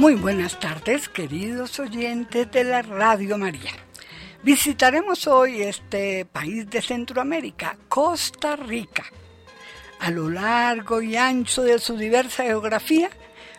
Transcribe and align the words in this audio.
Muy 0.00 0.14
buenas 0.14 0.58
tardes, 0.58 1.10
queridos 1.10 1.78
oyentes 1.78 2.50
de 2.50 2.64
la 2.64 2.80
Radio 2.80 3.36
María. 3.36 3.72
Visitaremos 4.42 5.26
hoy 5.26 5.60
este 5.60 6.24
país 6.24 6.70
de 6.70 6.80
Centroamérica, 6.80 7.76
Costa 7.86 8.56
Rica. 8.56 9.04
A 9.98 10.10
lo 10.10 10.30
largo 10.30 11.02
y 11.02 11.16
ancho 11.16 11.64
de 11.64 11.78
su 11.78 11.98
diversa 11.98 12.44
geografía, 12.44 13.10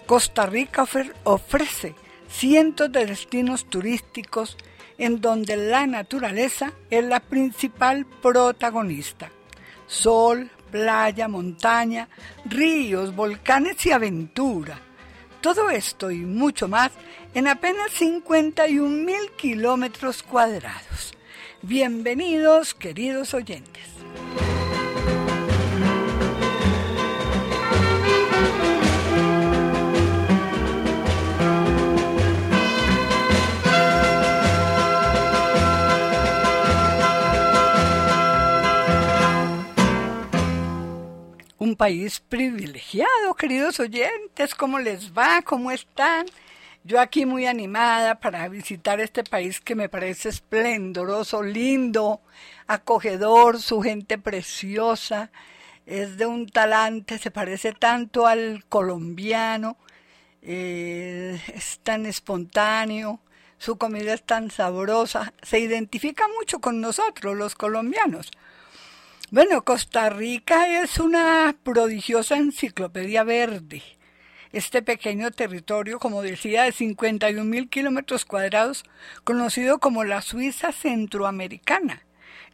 Costa 0.08 0.47
Rica 0.47 0.88
ofrece 1.25 1.94
cientos 2.28 2.92
de 2.92 3.06
destinos 3.06 3.69
turísticos 3.69 4.57
en 4.97 5.22
donde 5.22 5.56
la 5.57 5.85
naturaleza 5.85 6.74
es 6.90 7.06
la 7.06 7.19
principal 7.19 8.07
protagonista. 8.19 9.30
Sol, 9.85 10.50
playa, 10.72 11.28
montaña, 11.28 12.09
ríos, 12.46 13.16
volcanes 13.16 13.85
y 13.85 13.91
aventura. 13.91 14.91
Todo 15.41 15.72
esto 15.72 16.12
y 16.12 16.18
mucho 16.18 16.68
más 16.68 16.91
en 17.34 17.47
apenas 17.47 17.91
51 17.94 18.88
mil 18.88 19.31
kilómetros 19.38 20.22
cuadrados. 20.22 21.13
Bienvenidos, 21.63 22.75
queridos 22.75 23.34
oyentes. 23.34 23.88
Un 41.71 41.77
país 41.77 42.19
privilegiado, 42.19 43.33
queridos 43.37 43.79
oyentes. 43.79 44.55
¿Cómo 44.55 44.77
les 44.77 45.13
va? 45.13 45.41
¿Cómo 45.41 45.71
están? 45.71 46.25
Yo 46.83 46.99
aquí 46.99 47.25
muy 47.25 47.45
animada 47.45 48.19
para 48.19 48.49
visitar 48.49 48.99
este 48.99 49.23
país 49.23 49.61
que 49.61 49.73
me 49.73 49.87
parece 49.87 50.27
esplendoroso, 50.27 51.41
lindo, 51.41 52.19
acogedor, 52.67 53.61
su 53.61 53.81
gente 53.81 54.17
preciosa, 54.17 55.31
es 55.85 56.17
de 56.17 56.25
un 56.25 56.49
talante, 56.49 57.17
se 57.17 57.31
parece 57.31 57.71
tanto 57.71 58.27
al 58.27 58.65
colombiano, 58.67 59.77
eh, 60.41 61.39
es 61.55 61.79
tan 61.83 62.05
espontáneo, 62.05 63.21
su 63.59 63.77
comida 63.77 64.13
es 64.13 64.23
tan 64.23 64.51
sabrosa, 64.51 65.33
se 65.41 65.59
identifica 65.59 66.27
mucho 66.38 66.59
con 66.59 66.81
nosotros 66.81 67.38
los 67.38 67.55
colombianos. 67.55 68.29
Bueno, 69.34 69.64
Costa 69.64 70.09
Rica 70.09 70.81
es 70.84 71.00
una 71.00 71.56
prodigiosa 71.64 72.36
enciclopedia 72.36 73.24
verde. 73.24 73.81
Este 74.52 74.81
pequeño 74.81 75.31
territorio, 75.31 76.00
como 76.00 76.22
decía, 76.22 76.64
de 76.64 76.74
51 76.74 77.46
mil 77.46 77.69
kilómetros 77.69 78.25
cuadrados, 78.25 78.84
conocido 79.24 79.80
como 79.80 80.03
la 80.03 80.22
Suiza 80.22 80.74
centroamericana, 80.74 82.03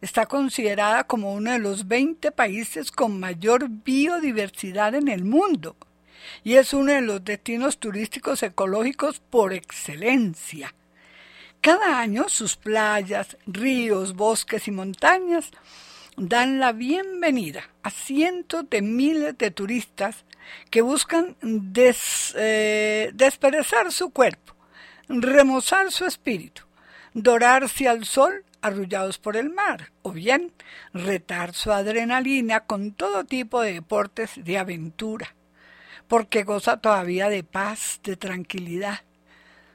está 0.02 0.26
considerada 0.26 1.02
como 1.02 1.34
uno 1.34 1.50
de 1.50 1.58
los 1.58 1.88
20 1.88 2.30
países 2.30 2.92
con 2.92 3.18
mayor 3.18 3.68
biodiversidad 3.68 4.94
en 4.94 5.08
el 5.08 5.24
mundo 5.24 5.74
y 6.44 6.54
es 6.54 6.72
uno 6.72 6.92
de 6.92 7.00
los 7.00 7.24
destinos 7.24 7.78
turísticos 7.78 8.44
ecológicos 8.44 9.18
por 9.18 9.52
excelencia. 9.52 10.72
Cada 11.60 11.98
año 11.98 12.28
sus 12.28 12.54
playas, 12.54 13.36
ríos, 13.48 14.14
bosques 14.14 14.68
y 14.68 14.70
montañas 14.70 15.50
dan 16.18 16.58
la 16.58 16.72
bienvenida 16.72 17.70
a 17.84 17.90
cientos 17.90 18.68
de 18.68 18.82
miles 18.82 19.38
de 19.38 19.52
turistas 19.52 20.24
que 20.68 20.82
buscan 20.82 21.36
des, 21.42 22.34
eh, 22.36 23.10
desperezar 23.14 23.92
su 23.92 24.10
cuerpo, 24.10 24.56
remozar 25.08 25.92
su 25.92 26.06
espíritu, 26.06 26.62
dorarse 27.14 27.88
al 27.88 28.04
sol 28.04 28.44
arrullados 28.60 29.18
por 29.18 29.36
el 29.36 29.50
mar, 29.50 29.92
o 30.02 30.10
bien 30.10 30.52
retar 30.92 31.54
su 31.54 31.70
adrenalina 31.70 32.60
con 32.60 32.92
todo 32.92 33.24
tipo 33.24 33.60
de 33.60 33.74
deportes 33.74 34.32
de 34.34 34.58
aventura, 34.58 35.36
porque 36.08 36.42
goza 36.42 36.78
todavía 36.78 37.28
de 37.28 37.44
paz, 37.44 38.00
de 38.02 38.16
tranquilidad. 38.16 39.02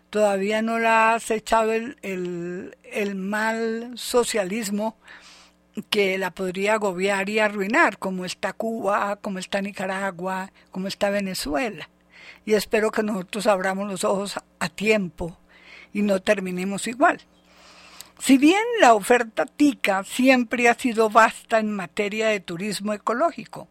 Todavía 0.10 0.62
no 0.62 0.78
la 0.78 1.12
ha 1.12 1.16
acechado 1.16 1.72
el, 1.72 1.98
el, 2.02 2.78
el 2.84 3.16
mal 3.16 3.94
socialismo 3.96 4.98
que 5.90 6.18
la 6.18 6.32
podría 6.32 6.76
agobiar 6.76 7.30
y 7.30 7.40
arruinar, 7.40 7.98
como 7.98 8.26
está 8.26 8.54
Cuba, 8.54 9.16
como 9.18 9.40
está 9.40 9.62
Nicaragua, 9.62 10.52
como 10.72 10.88
está 10.88 11.10
Venezuela. 11.10 11.90
Y 12.46 12.54
espero 12.54 12.92
que 12.92 13.04
nosotros 13.04 13.48
abramos 13.48 13.90
los 13.90 14.04
ojos 14.04 14.40
a 14.60 14.70
tiempo 14.70 15.38
y 15.92 16.02
no 16.02 16.22
terminemos 16.22 16.88
igual. 16.88 17.22
Si 18.20 18.38
bien 18.38 18.64
la 18.80 18.94
oferta 18.94 19.46
TICA 19.46 20.04
siempre 20.04 20.70
ha 20.70 20.76
sido 20.76 21.10
vasta 21.10 21.60
en 21.60 21.72
materia 21.72 22.28
de 22.28 22.40
turismo 22.40 22.94
ecológico, 22.94 23.68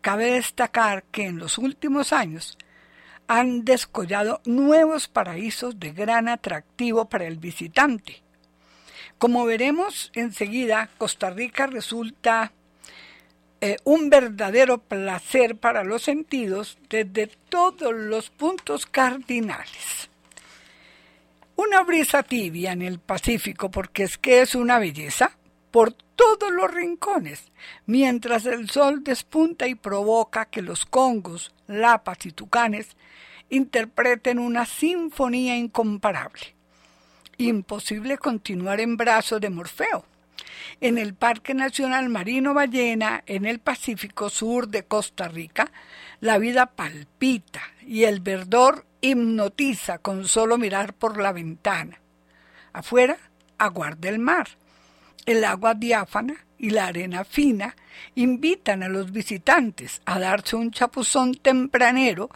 cabe 0.00 0.32
destacar 0.32 1.02
que 1.04 1.26
en 1.26 1.38
los 1.38 1.58
últimos 1.58 2.12
años 2.12 2.56
han 3.26 3.64
descollado 3.64 4.40
nuevos 4.44 5.08
paraísos 5.08 5.78
de 5.78 5.92
gran 5.92 6.28
atractivo 6.28 7.08
para 7.08 7.26
el 7.26 7.38
visitante, 7.38 8.21
como 9.22 9.44
veremos 9.44 10.10
enseguida, 10.16 10.90
Costa 10.98 11.30
Rica 11.30 11.68
resulta 11.68 12.50
eh, 13.60 13.76
un 13.84 14.10
verdadero 14.10 14.78
placer 14.78 15.54
para 15.54 15.84
los 15.84 16.02
sentidos 16.02 16.76
desde 16.90 17.28
todos 17.48 17.94
los 17.94 18.30
puntos 18.30 18.84
cardinales. 18.84 20.10
Una 21.54 21.84
brisa 21.84 22.24
tibia 22.24 22.72
en 22.72 22.82
el 22.82 22.98
Pacífico, 22.98 23.70
porque 23.70 24.02
es 24.02 24.18
que 24.18 24.40
es 24.40 24.56
una 24.56 24.80
belleza, 24.80 25.38
por 25.70 25.92
todos 25.92 26.50
los 26.50 26.68
rincones, 26.74 27.52
mientras 27.86 28.44
el 28.44 28.70
sol 28.70 29.04
despunta 29.04 29.68
y 29.68 29.76
provoca 29.76 30.46
que 30.46 30.62
los 30.62 30.84
congos, 30.84 31.54
lapas 31.68 32.26
y 32.26 32.32
tucanes 32.32 32.96
interpreten 33.50 34.40
una 34.40 34.66
sinfonía 34.66 35.56
incomparable 35.56 36.56
imposible 37.48 38.18
continuar 38.18 38.80
en 38.80 38.96
brazos 38.96 39.40
de 39.40 39.50
Morfeo. 39.50 40.04
En 40.80 40.98
el 40.98 41.14
Parque 41.14 41.54
Nacional 41.54 42.08
Marino 42.08 42.54
Ballena, 42.54 43.22
en 43.26 43.46
el 43.46 43.58
Pacífico 43.58 44.30
Sur 44.30 44.68
de 44.68 44.84
Costa 44.84 45.28
Rica, 45.28 45.70
la 46.20 46.38
vida 46.38 46.66
palpita 46.66 47.62
y 47.86 48.04
el 48.04 48.20
verdor 48.20 48.86
hipnotiza 49.00 49.98
con 49.98 50.26
solo 50.26 50.58
mirar 50.58 50.94
por 50.94 51.20
la 51.20 51.32
ventana. 51.32 52.00
Afuera 52.72 53.18
aguarda 53.58 54.08
el 54.08 54.18
mar. 54.18 54.48
El 55.26 55.44
agua 55.44 55.74
diáfana 55.74 56.34
y 56.58 56.70
la 56.70 56.86
arena 56.86 57.24
fina 57.24 57.76
invitan 58.14 58.82
a 58.82 58.88
los 58.88 59.12
visitantes 59.12 60.00
a 60.04 60.18
darse 60.18 60.56
un 60.56 60.70
chapuzón 60.70 61.34
tempranero 61.34 62.30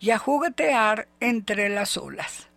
y 0.00 0.10
a 0.10 0.18
juguetear 0.18 1.08
entre 1.20 1.68
las 1.68 1.96
olas. 1.96 2.48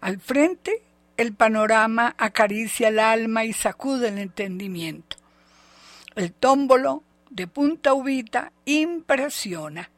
Al 0.00 0.20
frente 0.20 0.82
el 1.20 1.34
panorama 1.34 2.14
acaricia 2.16 2.88
el 2.88 2.98
alma 2.98 3.44
y 3.44 3.52
sacude 3.52 4.08
el 4.08 4.16
entendimiento. 4.16 5.18
El 6.14 6.32
tómbolo 6.32 7.02
de 7.28 7.46
Punta 7.46 7.92
Ubita 7.92 8.52
impresiona. 8.64 9.90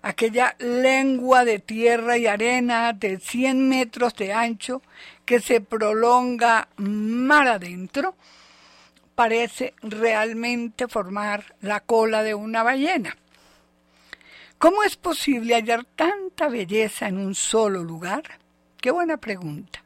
Aquella 0.00 0.56
lengua 0.58 1.44
de 1.44 1.58
tierra 1.58 2.16
y 2.16 2.26
arena 2.26 2.94
de 2.94 3.18
100 3.20 3.68
metros 3.68 4.16
de 4.16 4.32
ancho 4.32 4.80
que 5.26 5.40
se 5.40 5.60
prolonga 5.60 6.68
mar 6.78 7.46
adentro, 7.46 8.16
parece 9.14 9.74
realmente 9.82 10.88
formar 10.88 11.56
la 11.60 11.80
cola 11.80 12.22
de 12.22 12.34
una 12.34 12.62
ballena. 12.62 13.18
¿Cómo 14.56 14.82
es 14.82 14.96
posible 14.96 15.56
hallar 15.56 15.84
tanta 15.84 16.48
belleza 16.48 17.06
en 17.06 17.18
un 17.18 17.34
solo 17.34 17.84
lugar? 17.84 18.22
Qué 18.80 18.90
buena 18.90 19.18
pregunta. 19.18 19.79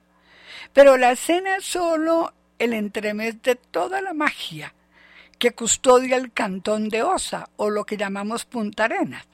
Pero 0.74 0.98
la 0.98 1.12
escena 1.12 1.56
es 1.56 1.64
solo 1.64 2.34
el 2.58 2.74
entremés 2.74 3.40
de 3.42 3.54
toda 3.54 4.02
la 4.02 4.12
magia 4.12 4.74
que 5.38 5.52
custodia 5.52 6.16
el 6.16 6.32
cantón 6.32 6.88
de 6.88 7.04
Osa, 7.04 7.48
o 7.56 7.70
lo 7.70 7.84
que 7.84 7.96
llamamos 7.96 8.44
Punta 8.44 8.84
Arenas, 8.84 9.24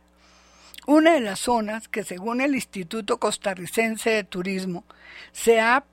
una 0.86 1.14
de 1.14 1.20
las 1.20 1.40
zonas 1.40 1.88
que 1.88 2.04
según 2.04 2.42
el 2.42 2.54
Instituto 2.54 3.18
Costarricense 3.18 4.10
de 4.10 4.24
Turismo 4.24 4.84
se 5.32 5.60
ha 5.60 5.84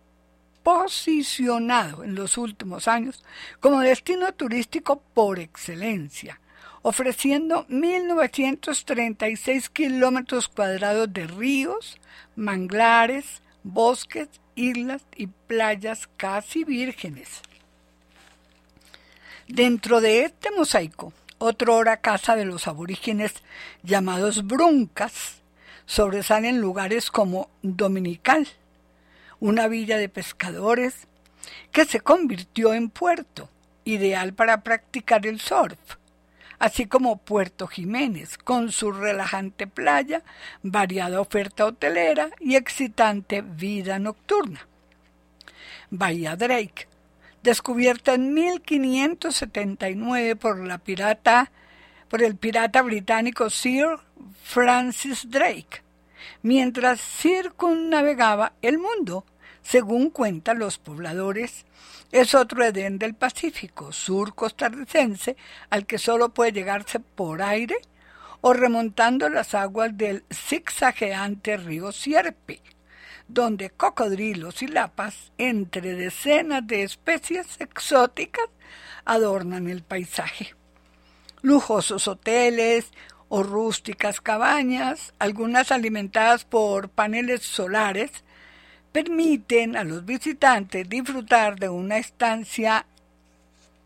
posicionado 0.63 2.03
en 2.03 2.15
los 2.15 2.37
últimos 2.37 2.89
años 2.89 3.23
como 3.61 3.79
destino 3.79 4.33
turístico 4.33 5.01
por 5.13 5.39
excelencia, 5.39 6.41
ofreciendo 6.81 7.65
1.936 7.67 9.69
kilómetros 9.69 10.49
cuadrados 10.49 11.13
de 11.13 11.25
ríos, 11.25 12.01
manglares, 12.35 13.41
bosques 13.63 14.27
islas 14.57 15.03
y 15.15 15.27
playas 15.27 16.09
casi 16.17 16.65
vírgenes. 16.65 17.41
Dentro 19.47 20.01
de 20.01 20.23
este 20.25 20.51
mosaico, 20.51 21.13
otro 21.37 21.75
hora 21.75 21.97
casa 21.97 22.35
de 22.35 22.43
los 22.43 22.67
aborígenes 22.67 23.35
llamados 23.83 24.45
bruncas, 24.45 25.35
sobresalen 25.85 26.59
lugares 26.59 27.11
como 27.11 27.49
Dominical, 27.61 28.47
una 29.39 29.67
villa 29.67 29.97
de 29.97 30.09
pescadores 30.09 31.07
que 31.71 31.85
se 31.85 32.01
convirtió 32.01 32.73
en 32.73 32.89
puerto, 32.89 33.49
ideal 33.85 34.33
para 34.33 34.63
practicar 34.63 35.25
el 35.25 35.39
surf, 35.39 35.77
así 36.59 36.85
como 36.87 37.17
Puerto 37.17 37.67
Jiménez, 37.67 38.37
con 38.37 38.71
su 38.71 38.91
relajante 38.91 39.67
playa, 39.67 40.23
variada 40.63 41.21
oferta 41.21 41.65
hotelera 41.65 42.29
y 42.39 42.55
excitante 42.55 43.41
vida 43.41 43.99
nocturna. 43.99 44.67
Bahía 45.89 46.35
Drake, 46.35 46.87
descubierta 47.43 48.13
en 48.13 48.33
1579 48.33 50.35
por 50.35 50.65
la 50.65 50.79
por 52.09 52.23
el 52.23 52.35
pirata 52.35 52.81
británico 52.81 53.49
Sir 53.49 53.99
Francis 54.43 55.29
Drake, 55.29 55.83
mientras 56.41 56.99
circunnavegaba 57.01 58.51
el 58.61 58.79
mundo, 58.79 59.25
según 59.67 60.11
cuentan 60.11 60.59
los 60.59 60.77
pobladores. 60.77 61.65
Es 62.11 62.35
otro 62.35 62.63
Edén 62.63 62.97
del 62.97 63.15
Pacífico, 63.15 63.91
sur 63.91 64.33
costarricense, 64.33 65.35
al 65.69 65.85
que 65.85 65.97
solo 65.97 66.29
puede 66.29 66.53
llegarse 66.53 66.99
por 66.99 67.41
aire 67.41 67.75
o 68.39 68.53
remontando 68.53 69.27
las 69.29 69.53
aguas 69.55 69.97
del 69.97 70.23
zigzagueante 70.31 71.57
río 71.57 71.91
Sierpe, 71.91 72.61
donde 73.27 73.71
cocodrilos 73.71 74.61
y 74.61 74.67
lapas, 74.67 75.33
entre 75.37 75.95
decenas 75.95 76.65
de 76.65 76.83
especies 76.83 77.59
exóticas, 77.59 78.45
adornan 79.03 79.67
el 79.67 79.83
paisaje 79.83 80.55
lujosos 81.41 82.07
hoteles 82.07 82.91
o 83.29 83.43
rústicas 83.43 84.21
cabañas, 84.21 85.13
algunas 85.19 85.71
alimentadas 85.71 86.45
por 86.45 86.89
paneles 86.89 87.43
solares, 87.43 88.23
permiten 88.97 89.77
a 89.77 89.83
los 89.83 90.03
visitantes 90.05 90.89
disfrutar 90.89 91.59
de 91.59 91.69
una 91.69 91.99
estancia 91.99 92.87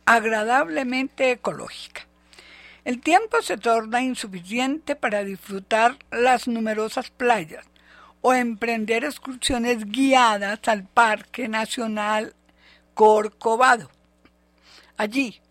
agradablemente 0.06 1.31
ecológica. 1.31 2.08
El 2.86 3.02
tiempo 3.02 3.42
se 3.42 3.58
torna 3.58 4.02
insuficiente 4.02 4.96
para 4.96 5.25
disfrutar 5.25 5.98
las 6.12 6.48
numerosas 6.48 7.10
playas 7.10 7.66
o 8.22 8.34
emprender 8.34 9.04
excursiones 9.04 9.84
guiadas 9.84 10.66
al 10.69 10.86
Parque 10.86 11.50
Nacional 11.50 12.34
Corcovado. 12.94 13.92
Allí, 14.96 15.42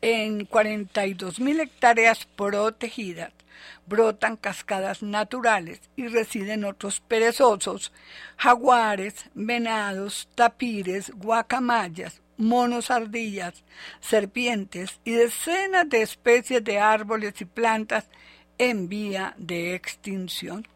en 0.00 0.48
42.000 0.48 1.60
hectáreas 1.60 2.24
protegidas 2.34 3.30
brotan 3.86 4.36
cascadas 4.36 5.02
naturales 5.02 5.80
y 5.96 6.08
residen 6.08 6.64
otros 6.64 7.00
perezosos, 7.00 7.92
jaguares, 8.36 9.26
venados, 9.34 10.28
tapires, 10.34 11.10
guacamayas, 11.10 12.20
monos 12.36 12.90
ardillas, 12.90 13.64
serpientes 14.00 15.00
y 15.04 15.12
decenas 15.12 15.88
de 15.88 16.02
especies 16.02 16.64
de 16.64 16.78
árboles 16.78 17.40
y 17.40 17.44
plantas 17.44 18.08
en 18.58 18.88
vía 18.88 19.34
de 19.36 19.74
extinción. 19.74 20.66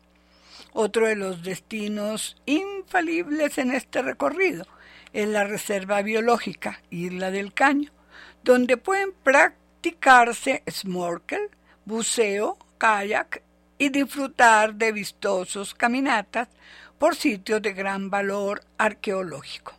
Otro 0.72 1.06
de 1.06 1.16
los 1.16 1.42
destinos 1.42 2.36
infalibles 2.46 3.58
en 3.58 3.72
este 3.72 4.02
recorrido 4.02 4.66
es 5.12 5.28
la 5.28 5.44
Reserva 5.44 6.02
Biológica 6.02 6.82
Isla 6.90 7.30
del 7.30 7.52
Caño, 7.52 7.90
donde 8.44 8.76
pueden 8.76 9.12
practicarse 9.22 10.62
snorkel, 10.70 11.50
buceo, 11.84 12.58
kayak 12.78 13.42
y 13.76 13.90
disfrutar 13.90 14.74
de 14.74 14.92
vistosos 14.92 15.74
caminatas 15.74 16.48
por 16.98 17.14
sitios 17.14 17.62
de 17.62 17.72
gran 17.72 18.10
valor 18.10 18.62
arqueológico. 18.78 19.74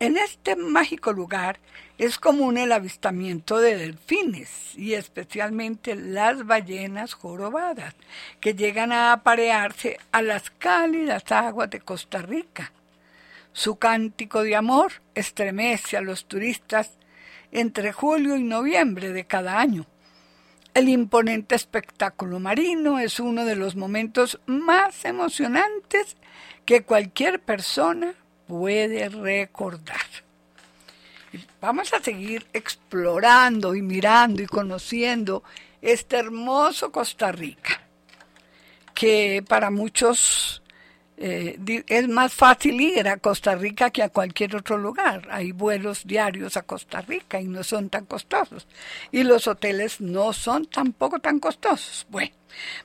En 0.00 0.18
este 0.18 0.56
mágico 0.56 1.12
lugar 1.12 1.58
es 1.96 2.18
común 2.18 2.58
el 2.58 2.72
avistamiento 2.72 3.58
de 3.58 3.76
delfines 3.76 4.76
y 4.76 4.94
especialmente 4.94 5.94
las 5.94 6.44
ballenas 6.44 7.14
jorobadas 7.14 7.94
que 8.40 8.54
llegan 8.54 8.92
a 8.92 9.12
aparearse 9.12 9.98
a 10.10 10.20
las 10.20 10.50
cálidas 10.50 11.30
aguas 11.30 11.70
de 11.70 11.80
Costa 11.80 12.20
Rica. 12.20 12.72
Su 13.52 13.76
cántico 13.76 14.42
de 14.42 14.56
amor 14.56 14.92
estremece 15.14 15.96
a 15.96 16.00
los 16.00 16.26
turistas 16.26 16.98
entre 17.52 17.92
julio 17.92 18.36
y 18.36 18.42
noviembre 18.42 19.12
de 19.12 19.24
cada 19.26 19.60
año. 19.60 19.86
El 20.74 20.88
imponente 20.88 21.54
espectáculo 21.54 22.40
marino 22.40 22.98
es 22.98 23.20
uno 23.20 23.44
de 23.44 23.54
los 23.54 23.76
momentos 23.76 24.40
más 24.46 25.04
emocionantes 25.04 26.16
que 26.66 26.82
cualquier 26.82 27.40
persona 27.40 28.12
puede 28.48 29.08
recordar. 29.08 30.00
Vamos 31.60 31.94
a 31.94 32.00
seguir 32.02 32.48
explorando 32.52 33.76
y 33.76 33.82
mirando 33.82 34.42
y 34.42 34.46
conociendo 34.46 35.44
este 35.80 36.16
hermoso 36.16 36.90
Costa 36.90 37.30
Rica, 37.30 37.80
que 38.94 39.44
para 39.46 39.70
muchos 39.70 40.63
eh, 41.16 41.84
es 41.86 42.08
más 42.08 42.34
fácil 42.34 42.80
ir 42.80 43.08
a 43.08 43.18
Costa 43.18 43.54
Rica 43.54 43.90
que 43.90 44.02
a 44.02 44.08
cualquier 44.08 44.56
otro 44.56 44.78
lugar. 44.78 45.28
Hay 45.30 45.52
vuelos 45.52 46.06
diarios 46.06 46.56
a 46.56 46.62
Costa 46.62 47.00
Rica 47.02 47.40
y 47.40 47.46
no 47.46 47.62
son 47.62 47.88
tan 47.88 48.06
costosos. 48.06 48.66
Y 49.12 49.22
los 49.22 49.46
hoteles 49.46 50.00
no 50.00 50.32
son 50.32 50.66
tampoco 50.66 51.20
tan 51.20 51.38
costosos. 51.38 52.06
Bueno, 52.10 52.32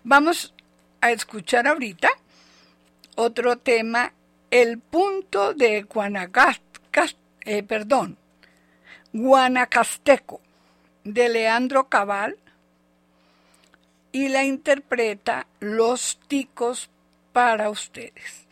vamos 0.04 0.54
a 1.02 1.12
escuchar 1.12 1.68
ahorita 1.68 2.10
otro 3.16 3.58
tema, 3.58 4.14
el 4.52 4.80
punto 4.80 5.54
de 5.54 5.86
eh, 7.46 7.64
perdón, 7.64 8.18
Guanacasteco, 9.12 10.40
de 11.04 11.30
Leandro 11.30 11.90
Cabal, 11.90 12.38
y 14.12 14.30
la 14.30 14.44
interpreta 14.44 15.48
Los 15.60 16.20
Ticos 16.28 16.90
para 17.34 17.70
ustedes. 17.70 18.50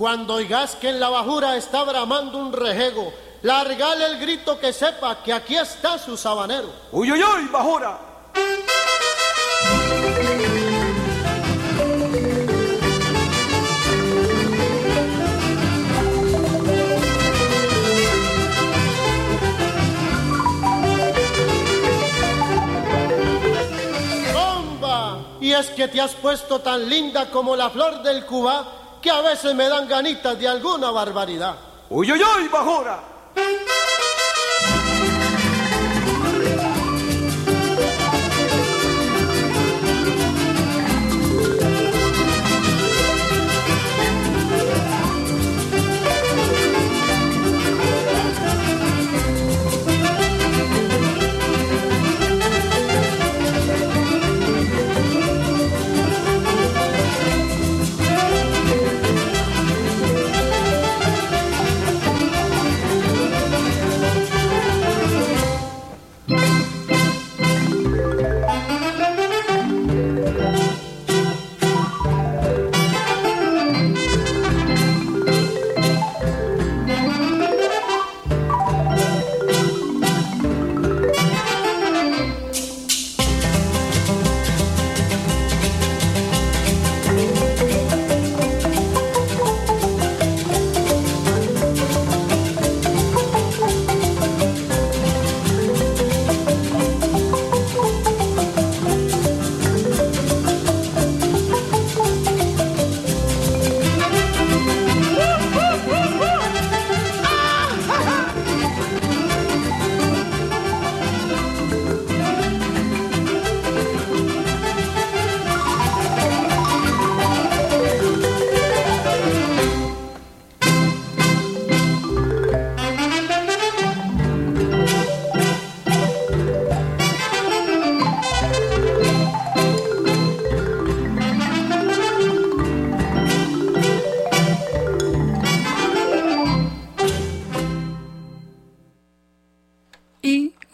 Cuando 0.00 0.36
oigas 0.36 0.76
que 0.76 0.88
en 0.88 0.98
la 0.98 1.10
bajura 1.10 1.58
está 1.58 1.84
bramando 1.84 2.38
un 2.38 2.54
rejego, 2.54 3.12
largale 3.42 4.06
el 4.06 4.18
grito 4.18 4.58
que 4.58 4.72
sepa 4.72 5.22
que 5.22 5.30
aquí 5.30 5.54
está 5.54 5.98
su 5.98 6.16
sabanero. 6.16 6.72
¡Uy, 6.90 7.12
uy, 7.12 7.22
uy, 7.22 7.48
bajura! 7.48 7.98
¡Bomba! 24.32 25.18
Y 25.42 25.52
es 25.52 25.68
que 25.68 25.88
te 25.88 26.00
has 26.00 26.14
puesto 26.14 26.60
tan 26.60 26.88
linda 26.88 27.30
como 27.30 27.54
la 27.54 27.68
flor 27.68 28.02
del 28.02 28.24
Cuba 28.24 28.79
que 29.00 29.10
a 29.10 29.20
veces 29.20 29.54
me 29.54 29.68
dan 29.68 29.88
ganitas 29.88 30.38
de 30.38 30.48
alguna 30.48 30.90
barbaridad. 30.90 31.54
¡Uy, 31.88 32.12
uy, 32.12 32.20
uy, 32.22 32.48
bajora! 32.48 33.00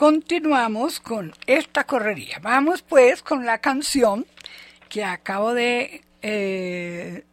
Continuamos 0.06 1.00
con 1.00 1.34
esta 1.48 1.82
correría. 1.82 2.38
Vamos 2.40 2.82
pues 2.82 3.22
con 3.22 3.44
la 3.44 3.58
canción 3.58 4.24
que 4.88 5.02
acabo 5.02 5.52
de 5.52 6.04
eh, 6.22 7.24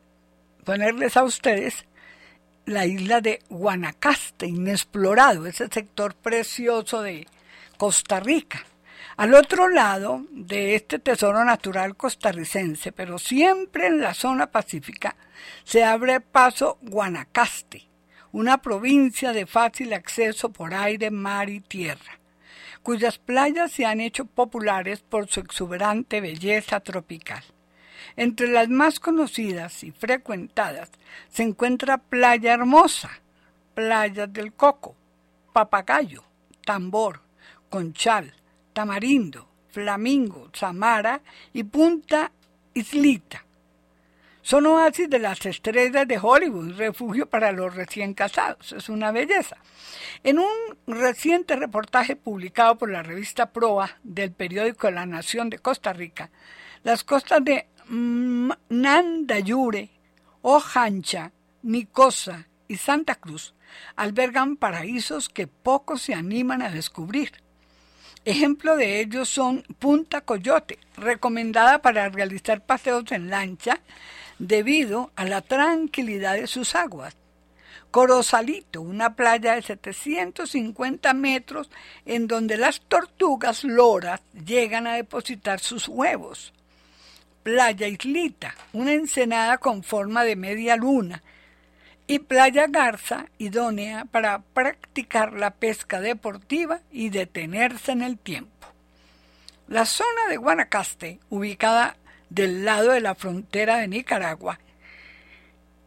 ponerles 0.64 1.16
a 1.16 1.24
ustedes, 1.24 1.86
la 2.66 2.88
isla 2.88 3.22
de 3.22 3.44
Guanacaste, 3.48 4.48
inexplorado, 4.48 5.46
ese 5.46 5.68
sector 5.68 6.16
precioso 6.16 7.04
de 7.04 7.28
Costa 7.78 8.20
Rica. 8.20 8.66
Al 9.18 9.36
otro 9.36 9.70
lado 9.70 10.26
de 10.32 10.74
este 10.74 10.98
tesoro 10.98 11.46
natural 11.46 11.96
costarricense, 11.96 12.92
pero 12.92 13.20
siempre 13.20 13.86
en 13.86 14.02
la 14.02 14.16
zona 14.16 14.48
pacífica, 14.48 15.16
se 15.64 15.84
abre 15.84 16.22
paso 16.22 16.80
Guanacaste, 16.82 17.84
una 18.32 18.64
provincia 18.64 19.32
de 19.32 19.46
fácil 19.46 19.94
acceso 19.94 20.52
por 20.52 20.74
aire, 20.74 21.12
mar 21.12 21.52
y 21.52 21.60
tierra, 21.60 22.18
cuyas 22.84 23.18
playas 23.18 23.72
se 23.72 23.86
han 23.86 24.02
hecho 24.02 24.26
populares 24.26 25.00
por 25.00 25.28
su 25.28 25.40
exuberante 25.40 26.22
belleza 26.22 26.82
tropical. 26.82 27.44
Entre 28.16 28.48
las 28.48 28.70
más 28.70 29.00
conocidas 29.00 29.84
y 29.84 29.92
frecuentadas 29.92 30.92
se 31.30 31.44
encuentra 31.44 31.98
Playa 31.98 32.54
Hermosa, 32.54 33.10
Playas 33.74 34.32
del 34.32 34.54
Coco, 34.54 34.96
Papagayo, 35.54 36.24
Tambor, 36.66 37.22
Conchal, 37.70 38.34
Tamarindo, 38.74 39.48
Flamingo, 39.70 40.50
Samara 40.54 41.22
y 41.54 41.64
Punta 41.64 42.32
Islita. 42.74 43.46
Son 44.44 44.66
oasis 44.66 45.10
de 45.10 45.20
las 45.20 45.46
estrellas 45.46 46.06
de 46.06 46.20
Hollywood, 46.22 46.74
refugio 46.76 47.30
para 47.30 47.54
los 47.54 47.74
recién 47.74 48.14
casados. 48.14 48.74
Es 48.74 48.90
una 48.90 49.14
belleza. 49.14 49.56
En 50.22 50.38
un 50.38 50.50
reciente 50.86 51.56
reportaje 51.56 52.18
publicado 52.18 52.78
por 52.78 52.92
la 52.92 53.04
revista 53.04 53.54
Proa 53.54 53.98
del 54.04 54.34
periódico 54.34 54.92
La 54.92 55.06
Nación 55.06 55.50
de 55.50 55.60
Costa 55.60 55.94
Rica, 55.94 56.30
las 56.84 57.06
costas 57.06 57.44
de 57.46 57.68
Nandayure, 58.68 59.90
Ojancha, 60.42 61.32
Nicosa 61.62 62.50
y 62.68 62.76
Santa 62.76 63.16
Cruz 63.16 63.56
albergan 63.96 64.58
paraísos 64.58 65.30
que 65.30 65.48
pocos 65.48 66.02
se 66.02 66.14
animan 66.14 66.62
a 66.62 66.70
descubrir. 66.70 67.32
Ejemplo 68.26 68.76
de 68.76 69.00
ellos 69.00 69.30
son 69.30 69.64
Punta 69.80 70.20
Coyote, 70.20 70.80
recomendada 70.98 71.82
para 71.82 72.10
realizar 72.10 72.66
paseos 72.66 73.10
en 73.14 73.30
lancha 73.30 73.80
debido 74.40 75.12
a 75.16 75.26
la 75.26 75.42
tranquilidad 75.42 76.36
de 76.36 76.48
sus 76.48 76.76
aguas. 76.76 77.16
Corosalito, 77.92 78.82
una 78.82 79.16
playa 79.16 79.54
de 79.54 79.62
750 79.62 81.14
metros 81.14 81.70
en 82.06 82.28
donde 82.28 82.58
las 82.58 82.82
tortugas 82.82 83.64
loras 83.64 84.22
llegan 84.34 84.88
a 84.88 84.96
depositar 84.96 85.60
sus 85.60 85.88
huevos. 85.88 86.54
Playa 87.44 87.88
Islita, 87.88 88.56
una 88.72 88.94
ensenada 88.94 89.58
con 89.60 89.84
forma 89.84 90.24
de 90.24 90.36
media 90.36 90.76
luna, 90.76 91.22
y 92.08 92.20
Playa 92.20 92.68
Garza, 92.68 93.28
idónea 93.38 94.06
para 94.06 94.40
practicar 94.40 95.34
la 95.34 95.52
pesca 95.52 96.02
deportiva 96.02 96.82
y 96.92 97.10
detenerse 97.10 97.92
en 97.92 98.02
el 98.02 98.18
tiempo. 98.18 98.68
La 99.68 99.86
zona 99.86 100.28
de 100.30 100.38
Guanacaste, 100.38 101.20
ubicada 101.30 101.96
del 102.34 102.66
lado 102.66 102.92
de 102.92 103.02
la 103.02 103.16
frontera 103.16 103.78
de 103.78 103.88
Nicaragua, 103.88 104.60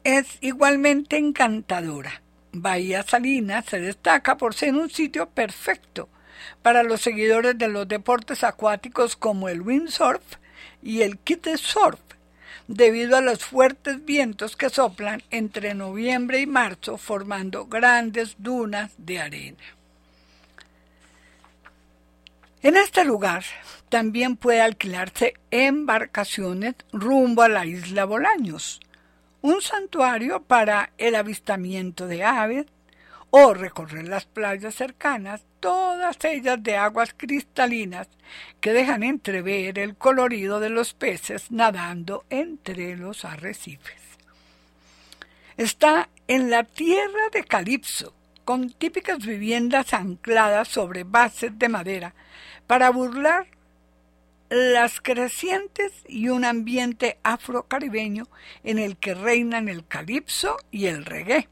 es 0.04 0.38
igualmente 0.40 1.16
encantadora. 1.16 2.22
Bahía 2.52 3.02
Salinas 3.02 3.64
se 3.66 3.80
destaca 3.80 4.36
por 4.36 4.54
ser 4.54 4.74
un 4.74 4.88
sitio 4.88 5.28
perfecto 5.28 6.08
para 6.62 6.84
los 6.84 7.00
seguidores 7.00 7.58
de 7.58 7.68
los 7.68 7.88
deportes 7.88 8.44
acuáticos 8.44 9.16
como 9.16 9.48
el 9.48 9.62
windsurf 9.62 10.22
y 10.82 11.02
el 11.02 11.18
surf, 11.56 12.00
debido 12.68 13.16
a 13.16 13.20
los 13.20 13.44
fuertes 13.44 14.04
vientos 14.04 14.56
que 14.56 14.70
soplan 14.70 15.22
entre 15.30 15.74
noviembre 15.74 16.40
y 16.40 16.46
marzo 16.46 16.96
formando 16.96 17.66
grandes 17.66 18.36
dunas 18.38 18.92
de 18.98 19.20
arena. 19.20 19.75
En 22.62 22.76
este 22.76 23.04
lugar 23.04 23.44
también 23.88 24.36
puede 24.36 24.60
alquilarse 24.60 25.34
embarcaciones 25.50 26.74
rumbo 26.92 27.42
a 27.42 27.48
la 27.48 27.66
isla 27.66 28.04
Bolaños, 28.04 28.80
un 29.42 29.60
santuario 29.60 30.42
para 30.42 30.90
el 30.98 31.14
avistamiento 31.14 32.06
de 32.06 32.24
aves 32.24 32.66
o 33.30 33.52
recorrer 33.54 34.08
las 34.08 34.24
playas 34.24 34.74
cercanas, 34.74 35.44
todas 35.60 36.16
ellas 36.24 36.62
de 36.62 36.76
aguas 36.76 37.14
cristalinas 37.16 38.08
que 38.60 38.72
dejan 38.72 39.02
entrever 39.02 39.78
el 39.78 39.94
colorido 39.96 40.58
de 40.58 40.70
los 40.70 40.94
peces 40.94 41.50
nadando 41.50 42.24
entre 42.30 42.96
los 42.96 43.24
arrecifes. 43.24 44.00
Está 45.56 46.08
en 46.28 46.50
la 46.50 46.64
tierra 46.64 47.28
de 47.32 47.44
Calipso, 47.44 48.15
con 48.46 48.70
típicas 48.70 49.18
viviendas 49.26 49.92
ancladas 49.92 50.68
sobre 50.68 51.02
bases 51.02 51.58
de 51.58 51.68
madera 51.68 52.14
para 52.68 52.90
burlar 52.90 53.48
las 54.48 55.00
crecientes 55.00 55.92
y 56.06 56.28
un 56.28 56.44
ambiente 56.44 57.18
afrocaribeño 57.24 58.28
en 58.62 58.78
el 58.78 58.98
que 58.98 59.14
reinan 59.14 59.68
el 59.68 59.84
calipso 59.84 60.58
y 60.70 60.86
el 60.86 61.04
reggae. 61.04 61.48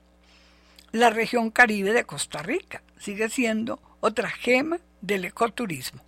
La 0.92 1.10
región 1.10 1.50
caribe 1.50 1.92
de 1.92 2.04
Costa 2.04 2.42
Rica 2.44 2.80
sigue 2.96 3.28
siendo 3.28 3.80
otra 3.98 4.30
gema 4.30 4.78
del 5.00 5.24
ecoturismo. 5.24 6.00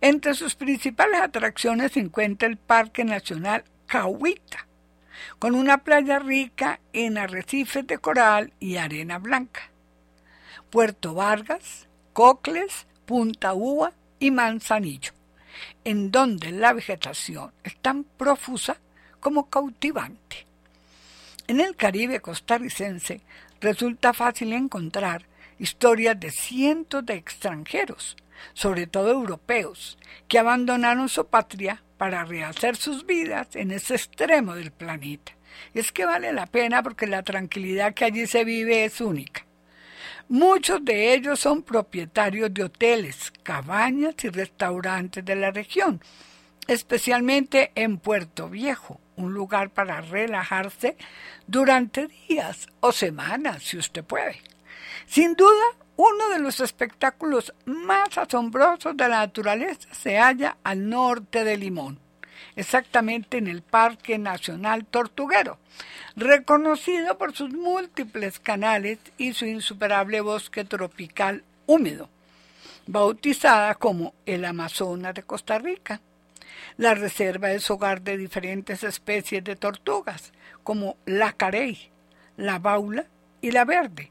Entre 0.00 0.34
sus 0.34 0.56
principales 0.56 1.20
atracciones 1.20 1.92
se 1.92 2.00
encuentra 2.00 2.48
el 2.48 2.56
Parque 2.56 3.04
Nacional 3.04 3.62
Cahuita, 3.86 4.66
con 5.38 5.54
una 5.54 5.78
playa 5.78 6.18
rica 6.18 6.80
en 6.92 7.18
arrecifes 7.18 7.86
de 7.86 7.98
coral 7.98 8.52
y 8.58 8.78
arena 8.78 9.20
blanca. 9.20 9.71
Puerto 10.72 11.14
Vargas, 11.14 11.86
Cocles, 12.12 12.86
Punta 13.06 13.54
Uva 13.54 13.92
y 14.18 14.32
Manzanillo 14.32 15.12
en 15.84 16.10
donde 16.10 16.50
la 16.50 16.72
vegetación 16.72 17.52
es 17.64 17.76
tan 17.76 18.04
profusa 18.04 18.78
como 19.20 19.48
cautivante. 19.48 20.46
En 21.46 21.60
el 21.60 21.76
Caribe 21.76 22.20
costarricense 22.20 23.20
resulta 23.60 24.12
fácil 24.12 24.52
encontrar 24.52 25.26
historias 25.58 26.18
de 26.18 26.30
cientos 26.30 27.04
de 27.04 27.14
extranjeros, 27.14 28.16
sobre 28.54 28.86
todo 28.86 29.10
europeos, 29.10 29.98
que 30.26 30.38
abandonaron 30.38 31.08
su 31.08 31.26
patria 31.26 31.82
para 31.98 32.24
rehacer 32.24 32.76
sus 32.76 33.06
vidas 33.06 33.54
en 33.54 33.70
ese 33.70 33.94
extremo 33.94 34.54
del 34.54 34.72
planeta. 34.72 35.32
Es 35.74 35.92
que 35.92 36.06
vale 36.06 36.32
la 36.32 36.46
pena 36.46 36.82
porque 36.82 37.06
la 37.06 37.22
tranquilidad 37.22 37.94
que 37.94 38.06
allí 38.06 38.26
se 38.26 38.44
vive 38.44 38.84
es 38.84 39.00
única. 39.00 39.44
Muchos 40.32 40.82
de 40.82 41.12
ellos 41.12 41.40
son 41.40 41.60
propietarios 41.60 42.54
de 42.54 42.64
hoteles, 42.64 43.30
cabañas 43.42 44.14
y 44.24 44.30
restaurantes 44.30 45.22
de 45.22 45.36
la 45.36 45.50
región, 45.50 46.00
especialmente 46.66 47.70
en 47.74 47.98
Puerto 47.98 48.48
Viejo, 48.48 48.98
un 49.16 49.34
lugar 49.34 49.68
para 49.68 50.00
relajarse 50.00 50.96
durante 51.46 52.06
días 52.06 52.66
o 52.80 52.92
semanas, 52.92 53.62
si 53.62 53.76
usted 53.76 54.02
puede. 54.04 54.40
Sin 55.04 55.34
duda, 55.34 55.64
uno 55.96 56.30
de 56.30 56.38
los 56.38 56.60
espectáculos 56.60 57.52
más 57.66 58.16
asombrosos 58.16 58.96
de 58.96 59.10
la 59.10 59.18
naturaleza 59.18 59.86
se 59.92 60.16
halla 60.16 60.56
al 60.64 60.88
norte 60.88 61.44
de 61.44 61.58
Limón, 61.58 62.00
exactamente 62.56 63.38
en 63.38 63.48
el 63.48 63.62
Parque 63.62 64.18
Nacional 64.18 64.84
Tortuguero, 64.84 65.58
reconocido 66.16 67.18
por 67.18 67.34
sus 67.34 67.52
múltiples 67.52 68.38
canales 68.38 68.98
y 69.18 69.32
su 69.32 69.46
insuperable 69.46 70.20
bosque 70.20 70.64
tropical 70.64 71.44
húmedo, 71.66 72.08
bautizada 72.86 73.74
como 73.74 74.14
el 74.26 74.44
Amazonas 74.44 75.14
de 75.14 75.22
Costa 75.22 75.58
Rica. 75.58 76.00
La 76.76 76.94
reserva 76.94 77.52
es 77.52 77.70
hogar 77.70 78.02
de 78.02 78.16
diferentes 78.16 78.82
especies 78.82 79.44
de 79.44 79.56
tortugas, 79.56 80.32
como 80.62 80.96
la 81.06 81.32
carey, 81.32 81.90
la 82.36 82.58
baula 82.58 83.06
y 83.40 83.50
la 83.50 83.64
verde, 83.64 84.10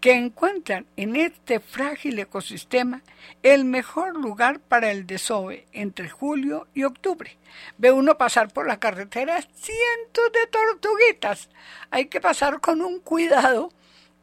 que 0.00 0.12
encuentran 0.12 0.86
en 0.96 1.16
este 1.16 1.60
frágil 1.60 2.18
ecosistema 2.18 3.02
el 3.42 3.64
mejor 3.64 4.16
lugar 4.16 4.60
para 4.60 4.90
el 4.90 5.06
desove 5.06 5.66
entre 5.72 6.08
julio 6.08 6.66
y 6.74 6.84
octubre. 6.84 7.36
Ve 7.78 7.92
uno 7.92 8.18
pasar 8.18 8.52
por 8.52 8.66
la 8.66 8.80
carretera 8.80 9.40
cientos 9.40 10.32
de 10.32 10.46
tortuguitas. 10.50 11.48
Hay 11.90 12.06
que 12.06 12.20
pasar 12.20 12.60
con 12.60 12.82
un 12.82 13.00
cuidado 13.00 13.70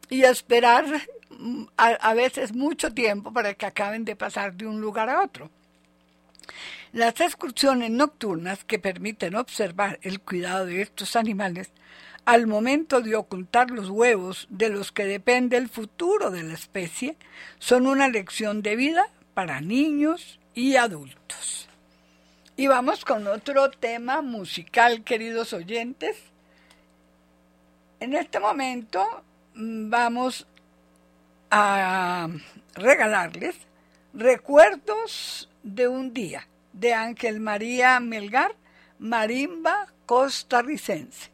y 0.08 0.22
esperar 0.24 0.84
mm, 1.30 1.64
a, 1.76 1.88
a 1.88 2.14
veces 2.14 2.52
mucho 2.52 2.92
tiempo 2.92 3.32
para 3.32 3.54
que 3.54 3.66
acaben 3.66 4.04
de 4.04 4.16
pasar 4.16 4.54
de 4.54 4.66
un 4.66 4.80
lugar 4.80 5.08
a 5.08 5.22
otro. 5.22 5.50
Las 6.92 7.20
excursiones 7.20 7.90
nocturnas 7.90 8.64
que 8.64 8.80
permiten 8.80 9.36
observar 9.36 10.00
el 10.02 10.20
cuidado 10.20 10.66
de 10.66 10.82
estos 10.82 11.14
animales 11.14 11.70
al 12.24 12.46
momento 12.46 13.00
de 13.00 13.16
ocultar 13.16 13.70
los 13.70 13.88
huevos 13.88 14.46
de 14.50 14.68
los 14.68 14.92
que 14.92 15.04
depende 15.04 15.56
el 15.56 15.68
futuro 15.68 16.30
de 16.30 16.42
la 16.42 16.54
especie, 16.54 17.16
son 17.58 17.86
una 17.86 18.08
lección 18.08 18.62
de 18.62 18.76
vida 18.76 19.06
para 19.34 19.60
niños 19.60 20.38
y 20.54 20.76
adultos. 20.76 21.68
Y 22.56 22.66
vamos 22.66 23.04
con 23.04 23.26
otro 23.26 23.70
tema 23.70 24.20
musical, 24.20 25.02
queridos 25.02 25.52
oyentes. 25.52 26.16
En 28.00 28.14
este 28.14 28.38
momento 28.38 29.04
mm, 29.54 29.88
vamos 29.90 30.46
a 31.50 32.28
regalarles 32.74 33.56
recuerdos 34.12 35.48
de 35.62 35.88
un 35.88 36.12
día 36.12 36.46
de 36.72 36.94
Ángel 36.94 37.40
María 37.40 37.98
Melgar, 38.00 38.54
marimba 38.98 39.88
costarricense. 40.06 41.30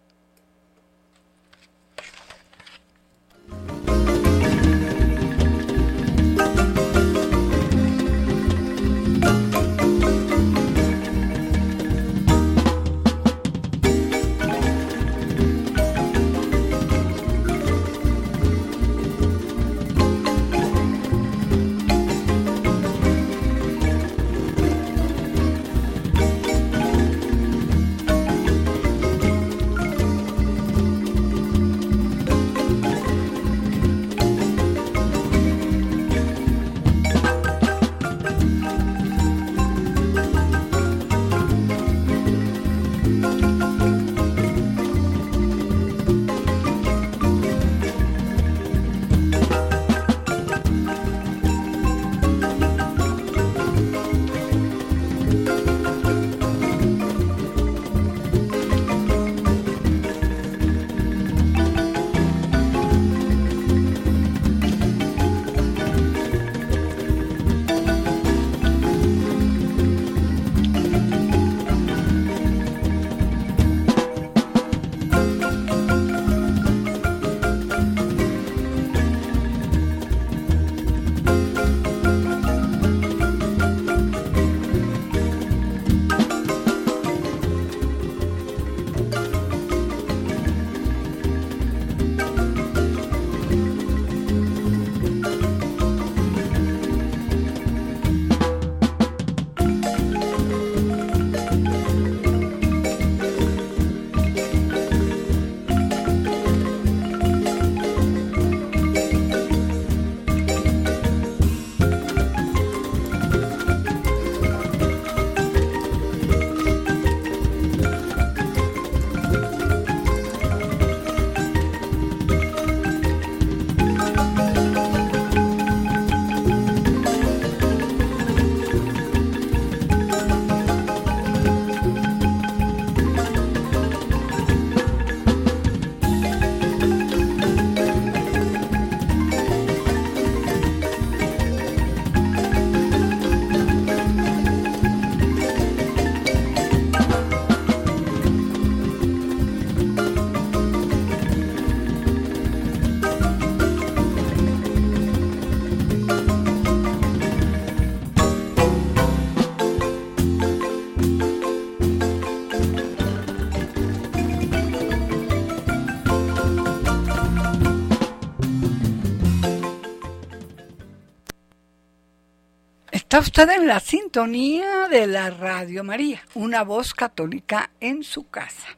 Está 173.17 173.43
usted 173.45 173.49
en 173.49 173.67
la 173.67 173.81
sintonía 173.81 174.89
de 174.89 175.07
la 175.07 175.31
Radio 175.31 175.83
María, 175.83 176.21
una 176.35 176.65
voz 176.65 176.93
católica 176.93 177.71
en 177.81 178.03
su 178.03 178.29
casa. 178.29 178.77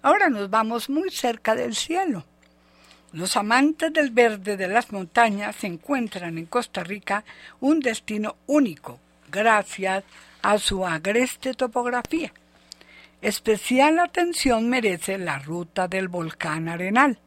Ahora 0.00 0.30
nos 0.30 0.48
vamos 0.48 0.88
muy 0.88 1.10
cerca 1.10 1.54
del 1.54 1.74
cielo. 1.74 2.24
Los 3.12 3.36
amantes 3.36 3.92
del 3.92 4.12
verde 4.12 4.56
de 4.56 4.68
las 4.68 4.92
montañas 4.92 5.62
encuentran 5.62 6.38
en 6.38 6.46
Costa 6.46 6.84
Rica 6.84 7.22
un 7.60 7.80
destino 7.80 8.36
único, 8.46 8.98
gracias 9.30 10.04
a 10.40 10.56
su 10.56 10.86
agreste 10.86 11.52
topografía. 11.52 12.32
Especial 13.20 13.98
atención 13.98 14.70
merece 14.70 15.18
la 15.18 15.38
ruta 15.38 15.86
del 15.86 16.08
volcán 16.08 16.70
Arenal, 16.70 17.18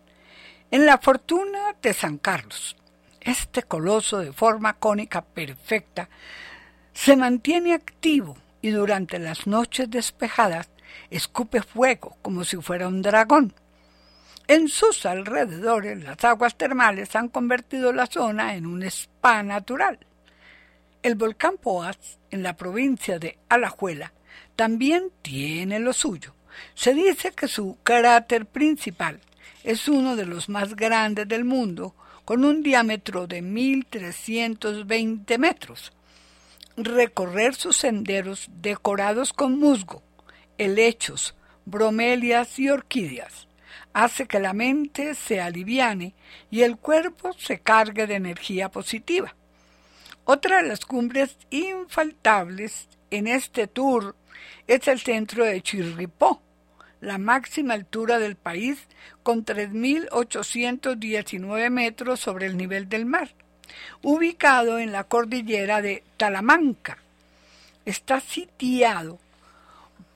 en 0.71 0.87
la 0.87 0.97
fortuna 0.97 1.75
de 1.79 1.93
San 1.93 2.17
Carlos, 2.17 2.75
este 3.21 3.61
coloso 3.61 4.17
de 4.17 4.33
forma 4.33 4.73
cónica 4.73 5.21
perfecta 5.21 6.09
se 6.93 7.15
mantiene 7.15 7.73
activo 7.73 8.37
y 8.61 8.69
durante 8.69 9.19
las 9.19 9.47
noches 9.47 9.89
despejadas 9.89 10.69
escupe 11.09 11.61
fuego 11.61 12.17
como 12.21 12.43
si 12.43 12.57
fuera 12.57 12.87
un 12.87 13.01
dragón. 13.01 13.53
En 14.47 14.67
sus 14.67 15.05
alrededores 15.05 16.03
las 16.03 16.23
aguas 16.23 16.57
termales 16.57 17.15
han 17.15 17.29
convertido 17.29 17.93
la 17.93 18.07
zona 18.07 18.55
en 18.55 18.65
un 18.65 18.81
spa 18.83 19.43
natural. 19.43 19.99
El 21.01 21.15
volcán 21.15 21.57
Poás, 21.57 22.17
en 22.31 22.43
la 22.43 22.57
provincia 22.57 23.19
de 23.19 23.37
Alajuela, 23.47 24.11
también 24.55 25.11
tiene 25.21 25.79
lo 25.79 25.93
suyo. 25.93 26.33
Se 26.73 26.93
dice 26.93 27.31
que 27.31 27.47
su 27.47 27.77
cráter 27.83 28.45
principal 28.45 29.21
es 29.63 29.87
uno 29.87 30.15
de 30.15 30.25
los 30.25 30.49
más 30.49 30.75
grandes 30.75 31.27
del 31.27 31.45
mundo, 31.45 31.95
con 32.25 32.43
un 32.43 32.61
diámetro 32.61 33.27
de 33.27 33.41
1.320 33.41 35.37
metros. 35.37 35.93
Recorrer 36.81 37.55
sus 37.55 37.77
senderos 37.77 38.47
decorados 38.61 39.33
con 39.33 39.59
musgo, 39.59 40.01
helechos, 40.57 41.35
bromelias 41.65 42.57
y 42.57 42.69
orquídeas 42.69 43.49
hace 43.93 44.27
que 44.27 44.39
la 44.39 44.53
mente 44.53 45.15
se 45.15 45.41
aliviane 45.41 46.13
y 46.49 46.61
el 46.61 46.77
cuerpo 46.77 47.33
se 47.33 47.59
cargue 47.59 48.07
de 48.07 48.15
energía 48.15 48.69
positiva. 48.69 49.35
Otra 50.25 50.61
de 50.61 50.69
las 50.69 50.85
cumbres 50.85 51.37
infaltables 51.49 52.87
en 53.11 53.27
este 53.27 53.67
tour 53.67 54.15
es 54.67 54.87
el 54.87 54.99
centro 54.99 55.43
de 55.43 55.61
Chirripó, 55.61 56.41
la 57.01 57.17
máxima 57.17 57.73
altura 57.73 58.19
del 58.19 58.35
país 58.35 58.87
con 59.23 59.43
3.819 59.45 61.69
metros 61.69 62.19
sobre 62.19 62.45
el 62.45 62.57
nivel 62.57 62.89
del 62.89 63.05
mar, 63.05 63.33
ubicado 64.01 64.79
en 64.79 64.91
la 64.91 65.03
cordillera 65.03 65.81
de 65.81 66.03
Talamanca. 66.17 66.97
Está 67.85 68.19
sitiado 68.19 69.19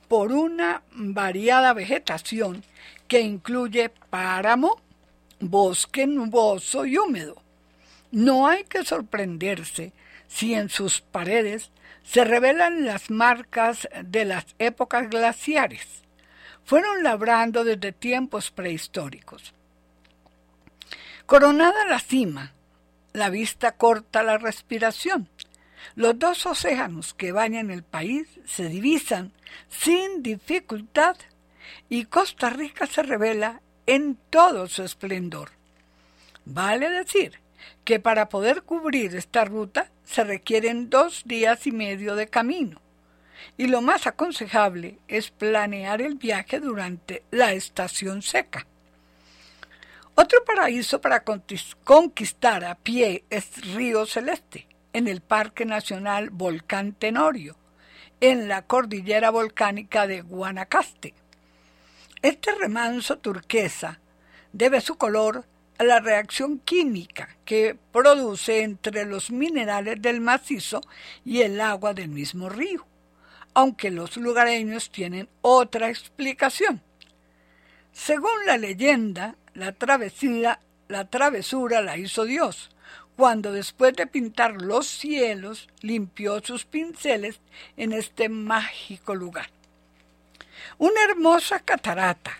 por 0.08 0.32
una 0.32 0.82
variada 0.92 1.72
vegetación 1.72 2.64
que 3.08 3.20
incluye 3.20 3.90
páramo, 4.10 4.80
bosque 5.40 6.06
nuboso 6.06 6.86
y 6.86 6.98
húmedo. 6.98 7.42
No 8.10 8.46
hay 8.46 8.64
que 8.64 8.84
sorprenderse 8.84 9.92
si 10.28 10.54
en 10.54 10.68
sus 10.68 11.00
paredes 11.00 11.70
se 12.04 12.24
revelan 12.24 12.84
las 12.84 13.10
marcas 13.10 13.88
de 14.02 14.24
las 14.24 14.46
épocas 14.58 15.08
glaciares. 15.10 15.86
Fueron 16.64 17.02
labrando 17.02 17.64
desde 17.64 17.92
tiempos 17.92 18.50
prehistóricos. 18.50 19.52
Coronada 21.26 21.86
la 21.86 21.98
cima, 21.98 22.53
la 23.14 23.30
vista 23.30 23.72
corta 23.72 24.22
la 24.22 24.36
respiración. 24.36 25.30
Los 25.94 26.18
dos 26.18 26.44
océanos 26.46 27.14
que 27.14 27.32
bañan 27.32 27.70
el 27.70 27.84
país 27.84 28.28
se 28.44 28.68
divisan 28.68 29.32
sin 29.68 30.22
dificultad 30.22 31.16
y 31.88 32.06
Costa 32.06 32.50
Rica 32.50 32.86
se 32.86 33.04
revela 33.04 33.62
en 33.86 34.18
todo 34.30 34.66
su 34.66 34.82
esplendor. 34.82 35.52
Vale 36.44 36.90
decir 36.90 37.40
que 37.84 38.00
para 38.00 38.28
poder 38.28 38.62
cubrir 38.62 39.14
esta 39.14 39.44
ruta 39.44 39.90
se 40.04 40.24
requieren 40.24 40.90
dos 40.90 41.22
días 41.24 41.66
y 41.66 41.72
medio 41.72 42.16
de 42.16 42.28
camino, 42.28 42.80
y 43.56 43.68
lo 43.68 43.80
más 43.80 44.06
aconsejable 44.06 44.98
es 45.06 45.30
planear 45.30 46.02
el 46.02 46.16
viaje 46.16 46.58
durante 46.58 47.22
la 47.30 47.52
estación 47.52 48.22
seca. 48.22 48.66
Otro 50.16 50.44
paraíso 50.44 51.00
para 51.00 51.24
conquistar 51.24 52.64
a 52.64 52.76
pie 52.76 53.24
es 53.30 53.74
Río 53.74 54.06
Celeste, 54.06 54.68
en 54.92 55.08
el 55.08 55.20
Parque 55.20 55.64
Nacional 55.64 56.30
Volcán 56.30 56.92
Tenorio, 56.92 57.56
en 58.20 58.46
la 58.46 58.62
cordillera 58.62 59.30
volcánica 59.30 60.06
de 60.06 60.20
Guanacaste. 60.20 61.14
Este 62.22 62.54
remanso 62.54 63.18
turquesa 63.18 63.98
debe 64.52 64.80
su 64.80 64.94
color 64.96 65.44
a 65.78 65.84
la 65.84 65.98
reacción 65.98 66.60
química 66.60 67.36
que 67.44 67.76
produce 67.92 68.62
entre 68.62 69.06
los 69.06 69.32
minerales 69.32 70.00
del 70.00 70.20
macizo 70.20 70.80
y 71.24 71.42
el 71.42 71.60
agua 71.60 71.92
del 71.92 72.08
mismo 72.08 72.48
río, 72.48 72.86
aunque 73.52 73.90
los 73.90 74.16
lugareños 74.16 74.90
tienen 74.90 75.28
otra 75.42 75.88
explicación. 75.88 76.80
Según 77.92 78.46
la 78.46 78.56
leyenda, 78.58 79.36
la 79.54 79.74
la 80.88 81.04
travesura 81.06 81.80
la 81.80 81.96
hizo 81.96 82.24
Dios, 82.24 82.70
cuando 83.16 83.52
después 83.52 83.94
de 83.94 84.06
pintar 84.06 84.60
los 84.60 84.86
cielos 84.86 85.68
limpió 85.80 86.40
sus 86.44 86.64
pinceles 86.64 87.40
en 87.76 87.92
este 87.92 88.28
mágico 88.28 89.14
lugar. 89.14 89.50
Una 90.78 91.02
hermosa 91.04 91.60
catarata, 91.60 92.38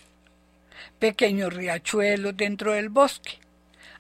pequeños 0.99 1.53
riachuelos 1.53 2.37
dentro 2.37 2.73
del 2.73 2.89
bosque, 2.89 3.39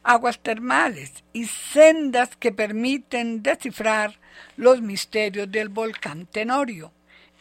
aguas 0.02 0.40
termales 0.40 1.12
y 1.32 1.46
sendas 1.46 2.36
que 2.36 2.52
permiten 2.52 3.42
descifrar 3.42 4.18
los 4.56 4.82
misterios 4.82 5.50
del 5.50 5.68
volcán 5.68 6.26
Tenorio 6.26 6.92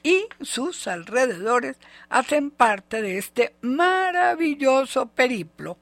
y 0.04 0.28
sus 0.42 0.88
alrededores 0.88 1.78
hacen 2.10 2.52
parte 2.52 3.02
de 3.02 3.18
este 3.18 3.56
maravilloso 3.62 5.08
periplo. 5.08 5.78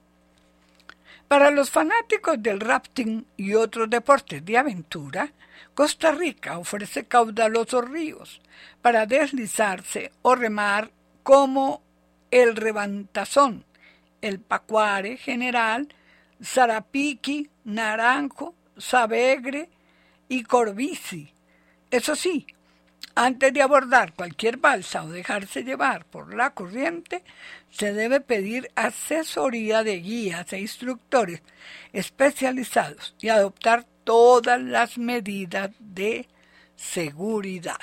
Para 1.27 1.49
los 1.49 1.71
fanáticos 1.71 2.41
del 2.41 2.59
rafting 2.59 3.25
y 3.35 3.55
otros 3.55 3.89
deportes 3.89 4.45
de 4.45 4.57
aventura, 4.57 5.31
Costa 5.73 6.11
Rica 6.11 6.59
ofrece 6.59 7.05
caudalosos 7.05 7.89
ríos 7.89 8.41
para 8.81 9.05
deslizarse 9.05 10.11
o 10.21 10.35
remar 10.35 10.91
como 11.23 11.81
el 12.29 12.55
Revantazón, 12.55 13.65
el 14.21 14.39
Pacuare 14.39 15.17
General, 15.17 15.87
Zarapiqui, 16.43 17.49
Naranjo, 17.63 18.53
Sabegre 18.77 19.69
y 20.27 20.43
Corbici. 20.43 21.33
Eso 21.89 22.15
sí, 22.15 22.45
antes 23.15 23.53
de 23.53 23.61
abordar 23.61 24.13
cualquier 24.13 24.57
balsa 24.57 25.03
o 25.03 25.09
dejarse 25.09 25.63
llevar 25.63 26.05
por 26.05 26.33
la 26.33 26.51
corriente, 26.51 27.23
se 27.69 27.93
debe 27.93 28.21
pedir 28.21 28.71
asesoría 28.75 29.83
de 29.83 29.97
guías 29.97 30.51
e 30.53 30.59
instructores 30.59 31.41
especializados 31.93 33.15
y 33.19 33.29
adoptar 33.29 33.85
todas 34.03 34.61
las 34.61 34.97
medidas 34.97 35.71
de 35.79 36.27
seguridad. 36.75 37.79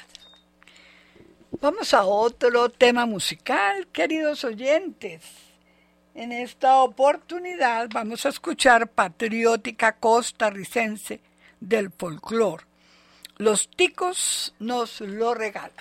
Vamos 1.60 1.94
a 1.94 2.04
otro 2.04 2.68
tema 2.68 3.06
musical, 3.06 3.86
queridos 3.88 4.44
oyentes. 4.44 5.22
En 6.14 6.32
esta 6.32 6.76
oportunidad 6.82 7.88
vamos 7.92 8.26
a 8.26 8.30
escuchar 8.30 8.88
patriótica 8.88 9.96
costarricense 9.96 11.20
del 11.60 11.90
folclore 11.90 12.67
los 13.38 13.68
ticos 13.70 14.52
nos 14.58 15.00
lo 15.00 15.34
regalan. 15.34 15.72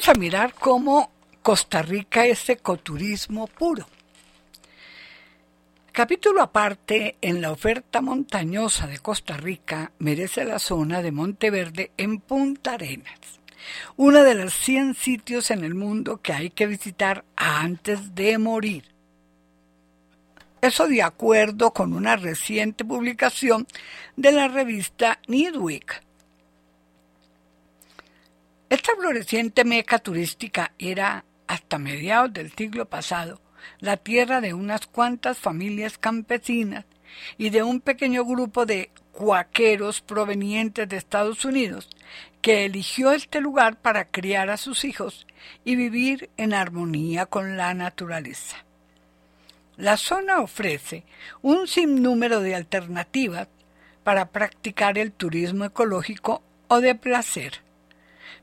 Vamos 0.00 0.16
a 0.16 0.18
mirar 0.18 0.54
cómo 0.54 1.10
Costa 1.42 1.82
Rica 1.82 2.24
es 2.24 2.48
ecoturismo 2.48 3.46
puro. 3.46 3.86
Capítulo 5.92 6.40
aparte, 6.40 7.16
en 7.20 7.42
la 7.42 7.52
oferta 7.52 8.00
montañosa 8.00 8.86
de 8.86 8.98
Costa 9.00 9.36
Rica 9.36 9.92
merece 9.98 10.46
la 10.46 10.58
zona 10.58 11.02
de 11.02 11.12
Monteverde 11.12 11.90
en 11.98 12.18
Punta 12.20 12.74
Arenas, 12.74 13.40
uno 13.98 14.24
de 14.24 14.36
los 14.36 14.54
100 14.54 14.94
sitios 14.94 15.50
en 15.50 15.64
el 15.64 15.74
mundo 15.74 16.22
que 16.22 16.32
hay 16.32 16.48
que 16.48 16.66
visitar 16.66 17.26
antes 17.36 18.14
de 18.14 18.38
morir. 18.38 18.84
Eso 20.62 20.88
de 20.88 21.02
acuerdo 21.02 21.74
con 21.74 21.92
una 21.92 22.16
reciente 22.16 22.86
publicación 22.86 23.66
de 24.16 24.32
la 24.32 24.48
revista 24.48 25.18
Nidwick. 25.26 26.02
Esta 28.70 28.94
floreciente 28.94 29.64
meca 29.64 29.98
turística 29.98 30.74
era, 30.78 31.24
hasta 31.48 31.76
mediados 31.80 32.32
del 32.32 32.52
siglo 32.52 32.88
pasado, 32.88 33.40
la 33.80 33.96
tierra 33.96 34.40
de 34.40 34.54
unas 34.54 34.86
cuantas 34.86 35.38
familias 35.38 35.98
campesinas 35.98 36.84
y 37.36 37.50
de 37.50 37.64
un 37.64 37.80
pequeño 37.80 38.24
grupo 38.24 38.66
de 38.66 38.92
cuaqueros 39.10 40.02
provenientes 40.02 40.88
de 40.88 40.98
Estados 40.98 41.44
Unidos 41.44 41.88
que 42.42 42.64
eligió 42.64 43.10
este 43.10 43.40
lugar 43.40 43.74
para 43.74 44.04
criar 44.04 44.50
a 44.50 44.56
sus 44.56 44.84
hijos 44.84 45.26
y 45.64 45.74
vivir 45.74 46.30
en 46.36 46.54
armonía 46.54 47.26
con 47.26 47.56
la 47.56 47.74
naturaleza. 47.74 48.64
La 49.78 49.96
zona 49.96 50.38
ofrece 50.38 51.02
un 51.42 51.66
sinnúmero 51.66 52.38
de 52.38 52.54
alternativas 52.54 53.48
para 54.04 54.30
practicar 54.30 54.96
el 54.96 55.10
turismo 55.10 55.64
ecológico 55.64 56.44
o 56.68 56.80
de 56.80 56.94
placer 56.94 57.68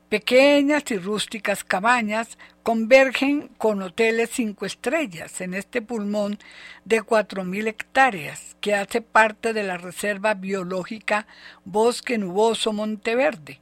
Pequeñas 0.08 0.90
y 0.90 0.96
rústicas 0.96 1.64
cabañas 1.64 2.38
convergen 2.62 3.48
con 3.58 3.82
hoteles 3.82 4.30
cinco 4.32 4.64
estrellas 4.64 5.42
en 5.42 5.52
este 5.52 5.82
pulmón 5.82 6.38
de 6.86 7.02
4.000 7.02 7.68
hectáreas 7.68 8.56
que 8.62 8.74
hace 8.74 9.02
parte 9.02 9.52
de 9.52 9.64
la 9.64 9.76
Reserva 9.76 10.32
Biológica 10.32 11.26
Bosque 11.66 12.16
Nuboso 12.16 12.72
Monteverde, 12.72 13.60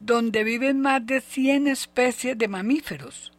donde 0.00 0.44
viven 0.44 0.80
más 0.80 1.04
de 1.06 1.20
100 1.20 1.68
especies 1.68 2.38
de 2.38 2.48
mamíferos, 2.48 3.30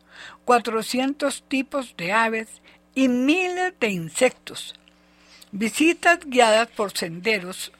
400 0.45 1.43
tipos 1.47 1.97
de 1.97 2.11
aves 2.11 2.61
y 2.93 3.07
miles 3.07 3.73
de 3.79 3.89
insectos. 3.89 4.75
Visitas 5.51 6.19
guiadas 6.23 6.67
por 6.67 6.95
senderos, 6.95 7.71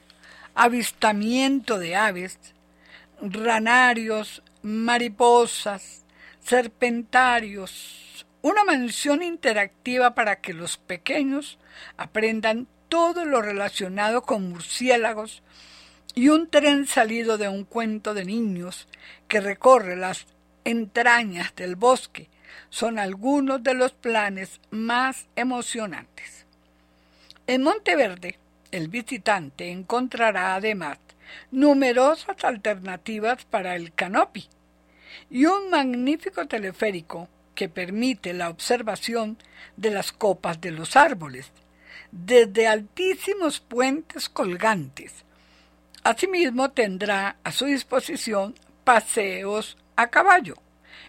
avistamiento 0.56 1.78
de 1.78 1.94
aves, 1.94 2.38
ranarios, 3.20 4.42
mariposas, 4.64 6.06
serpentarios, 6.40 8.24
una 8.40 8.64
mansión 8.64 9.22
interactiva 9.22 10.14
para 10.14 10.40
que 10.40 10.54
los 10.54 10.78
pequeños 10.78 11.58
aprendan 11.98 12.66
todo 12.88 13.26
lo 13.26 13.42
relacionado 13.42 14.22
con 14.22 14.48
murciélagos 14.48 15.42
y 16.14 16.30
un 16.30 16.48
tren 16.48 16.86
salido 16.86 17.36
de 17.36 17.48
un 17.48 17.64
cuento 17.64 18.14
de 18.14 18.24
niños 18.24 18.88
que 19.28 19.42
recorre 19.42 19.96
las 19.96 20.26
entrañas 20.64 21.54
del 21.54 21.76
bosque 21.76 22.30
son 22.70 22.98
algunos 22.98 23.62
de 23.62 23.74
los 23.74 23.92
planes 23.92 24.62
más 24.70 25.26
emocionantes. 25.36 26.46
En 27.46 27.62
Monteverde, 27.62 28.38
el 28.70 28.88
visitante 28.88 29.70
encontrará 29.70 30.54
además 30.54 30.98
numerosas 31.50 32.42
alternativas 32.44 33.44
para 33.44 33.76
el 33.76 33.92
canopy 33.92 34.48
y 35.30 35.46
un 35.46 35.70
magnífico 35.70 36.46
teleférico 36.46 37.28
que 37.54 37.68
permite 37.68 38.32
la 38.32 38.50
observación 38.50 39.38
de 39.76 39.90
las 39.90 40.12
copas 40.12 40.60
de 40.60 40.70
los 40.70 40.96
árboles, 40.96 41.50
desde 42.10 42.66
altísimos 42.66 43.60
puentes 43.60 44.28
colgantes. 44.28 45.24
Asimismo 46.02 46.70
tendrá 46.70 47.36
a 47.44 47.52
su 47.52 47.66
disposición 47.66 48.54
paseos 48.84 49.76
a 49.96 50.08
caballo 50.08 50.56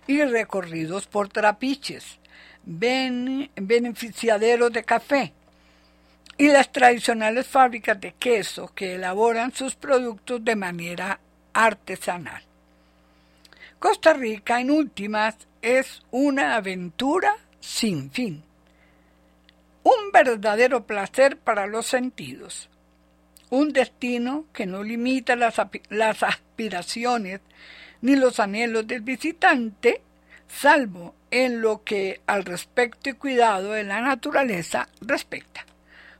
y 0.07 0.23
recorridos 0.23 1.07
por 1.07 1.29
trapiches, 1.29 2.19
beneficiaderos 2.63 4.71
de 4.71 4.83
café, 4.83 5.33
y 6.37 6.49
las 6.49 6.71
tradicionales 6.71 7.47
fábricas 7.47 7.99
de 7.99 8.13
queso 8.13 8.71
que 8.75 8.95
elaboran 8.95 9.53
sus 9.53 9.75
productos 9.75 10.43
de 10.43 10.55
manera 10.55 11.19
artesanal. 11.53 12.43
Costa 13.79 14.13
Rica, 14.13 14.59
en 14.59 14.71
últimas, 14.71 15.35
es 15.61 16.03
una 16.11 16.55
aventura 16.55 17.37
sin 17.59 18.11
fin, 18.11 18.43
un 19.83 20.11
verdadero 20.11 20.85
placer 20.85 21.37
para 21.37 21.67
los 21.67 21.85
sentidos, 21.85 22.69
un 23.49 23.71
destino 23.71 24.45
que 24.51 24.65
no 24.65 24.83
limita 24.83 25.35
las, 25.35 25.55
las 25.89 26.23
aspiraciones 26.23 27.41
ni 28.01 28.15
los 28.15 28.39
anhelos 28.39 28.85
del 28.85 29.01
visitante, 29.01 30.01
salvo 30.47 31.15
en 31.31 31.61
lo 31.61 31.83
que 31.83 32.21
al 32.27 32.43
respecto 32.43 33.09
y 33.09 33.13
cuidado 33.13 33.71
de 33.71 33.83
la 33.83 34.01
naturaleza 34.01 34.89
respecta 35.01 35.65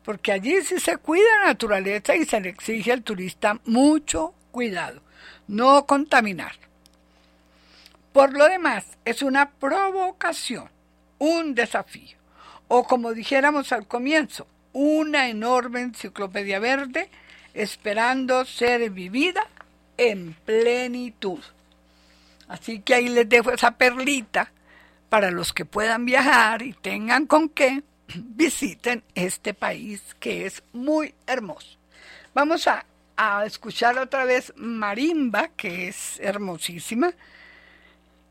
porque 0.06 0.32
allí 0.32 0.62
sí 0.62 0.80
se 0.80 0.98
cuida 0.98 1.26
la 1.40 1.48
naturaleza 1.48 2.16
y 2.16 2.26
se 2.26 2.40
le 2.40 2.50
exige 2.50 2.92
al 2.92 3.02
turista 3.02 3.60
mucho 3.66 4.36
cuidado, 4.52 5.02
no 5.48 5.86
contaminar. 5.86 6.54
Por 8.14 8.34
lo 8.34 8.46
demás, 8.46 8.86
es 9.04 9.24
una 9.24 9.50
provocación, 9.50 10.70
un 11.18 11.56
desafío, 11.56 12.18
o 12.68 12.86
como 12.86 13.14
dijéramos 13.14 13.72
al 13.72 13.88
comienzo, 13.88 14.48
una 14.74 15.28
enorme 15.28 15.82
enciclopedia 15.82 16.60
verde 16.60 17.10
esperando 17.54 18.46
ser 18.46 18.90
vivida 18.92 19.48
en 19.98 20.34
plenitud. 20.46 21.40
Así 22.48 22.80
que 22.80 22.94
ahí 22.94 23.10
les 23.10 23.28
dejo 23.28 23.52
esa 23.52 23.72
perlita 23.72 24.52
para 25.10 25.32
los 25.32 25.52
que 25.52 25.66
puedan 25.66 26.06
viajar 26.06 26.62
y 26.62 26.74
tengan 26.74 27.26
con 27.26 27.50
qué 27.50 27.84
visiten 28.16 29.04
este 29.14 29.54
país 29.54 30.16
que 30.20 30.46
es 30.46 30.64
muy 30.74 31.14
hermoso. 31.28 31.78
Vamos 32.34 32.68
a, 32.68 32.86
escuchar 33.46 33.98
otra 33.98 34.26
vez 34.26 34.52
Marimba, 34.58 35.48
que 35.56 35.88
es 35.88 36.20
hermosísima. 36.20 37.14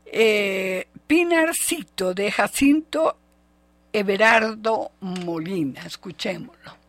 Eh, 0.05 0.87
Pinarcito 1.07 2.13
de 2.13 2.31
Jacinto 2.31 3.17
Everardo 3.91 4.91
Molina. 4.99 5.81
Escuchémoslo. 5.85 6.85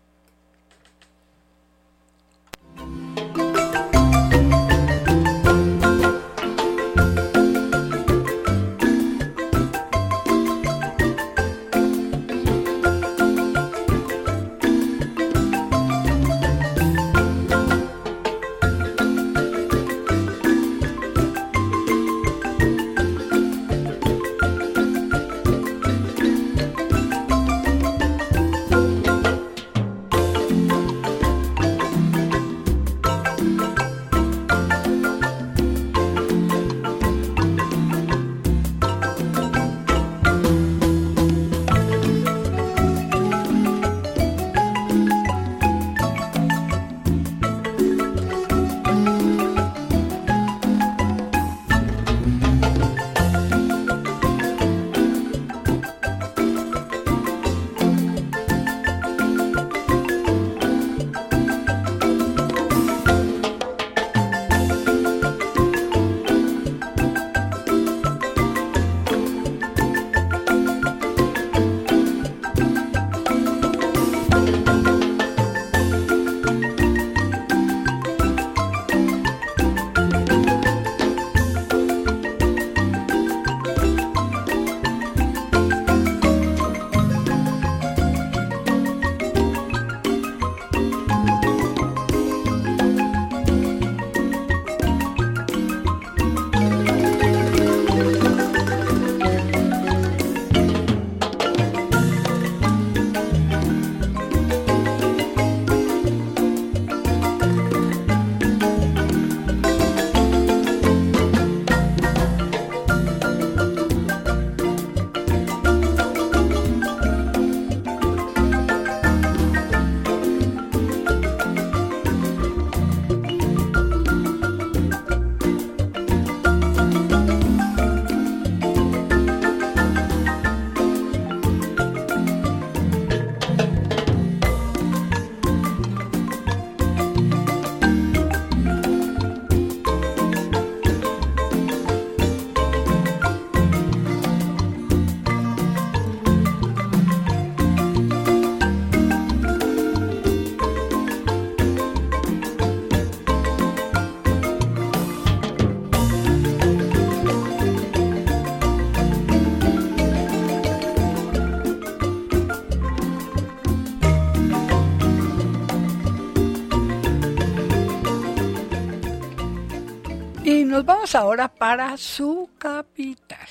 Nos 170.77 170.85
vamos 170.85 171.15
ahora 171.15 171.49
para 171.49 171.97
su 171.97 172.51
capital. 172.59 173.49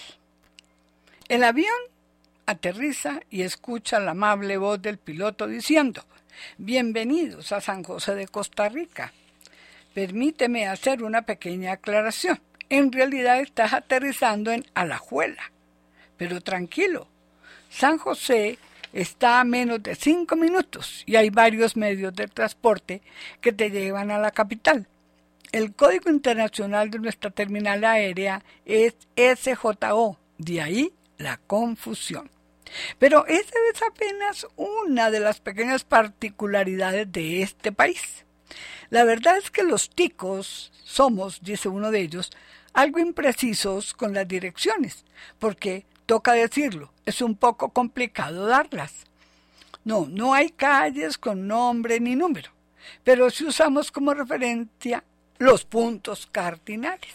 El 1.28 1.44
avión 1.44 1.74
aterriza 2.46 3.20
y 3.32 3.42
escucha 3.42 4.00
la 4.00 4.12
amable 4.12 4.58
voz 4.58 4.80
del 4.80 5.00
piloto 5.00 5.48
diciendo, 5.48 6.06
Bienvenidos 6.60 7.52
a 7.52 7.62
San 7.62 7.84
José 7.84 8.14
de 8.14 8.28
Costa 8.28 8.70
Rica. 8.70 9.12
Permíteme 9.96 10.68
hacer 10.68 11.02
una 11.02 11.24
pequeña 11.24 11.72
aclaración. 11.72 12.40
En 12.70 12.92
realidad 12.92 13.40
estás 13.40 13.74
aterrizando 13.74 14.52
en 14.52 14.64
Alajuela. 14.76 15.52
Pero 16.18 16.42
tranquilo, 16.42 17.08
San 17.72 17.98
José 17.98 18.60
está 18.94 19.40
a 19.40 19.46
menos 19.46 19.82
de 19.82 19.96
cinco 19.96 20.36
minutos 20.36 21.02
y 21.08 21.16
hay 21.16 21.32
varios 21.32 21.76
medios 21.76 22.14
de 22.14 22.28
transporte 22.28 23.02
que 23.42 23.52
te 23.52 23.72
llevan 23.72 24.12
a 24.12 24.20
la 24.20 24.30
capital. 24.30 24.88
El 25.52 25.74
código 25.74 26.10
internacional 26.10 26.90
de 26.90 27.00
nuestra 27.00 27.30
terminal 27.30 27.84
aérea 27.84 28.44
es 28.66 28.96
SJO, 29.16 30.18
de 30.38 30.62
ahí 30.62 30.94
la 31.18 31.38
confusión. 31.38 32.30
Pero 33.00 33.26
esa 33.28 33.54
es 33.74 33.82
apenas 33.82 34.48
una 34.56 35.12
de 35.12 35.20
las 35.20 35.40
pequeñas 35.40 35.84
particularidades 35.84 37.12
de 37.12 37.42
este 37.42 37.72
país. 37.72 38.26
La 38.90 39.04
verdad 39.04 39.38
es 39.38 39.52
que 39.52 39.64
los 39.64 39.90
ticos 39.90 40.72
somos, 40.84 41.42
dice 41.42 41.70
uno 41.70 41.92
de 41.92 42.02
ellos, 42.02 42.32
algo 42.74 43.00
imprecisos 43.00 43.94
con 43.94 44.14
las 44.14 44.28
direcciones, 44.28 45.06
porque, 45.40 45.86
toca 46.06 46.34
decirlo, 46.34 46.92
es 47.06 47.22
un 47.22 47.36
poco 47.36 47.70
complicado 47.70 48.46
darlas. 48.46 49.06
No, 49.84 50.08
no 50.10 50.34
hay 50.34 50.50
calles 50.50 51.18
con 51.18 51.48
nombre 51.48 52.00
ni 52.00 52.16
número, 52.16 52.52
pero 53.04 53.30
si 53.30 53.46
usamos 53.46 53.92
como 53.92 54.14
referencia 54.14 55.04
los 55.38 55.66
puntos 55.66 56.28
cardinales. 56.32 57.14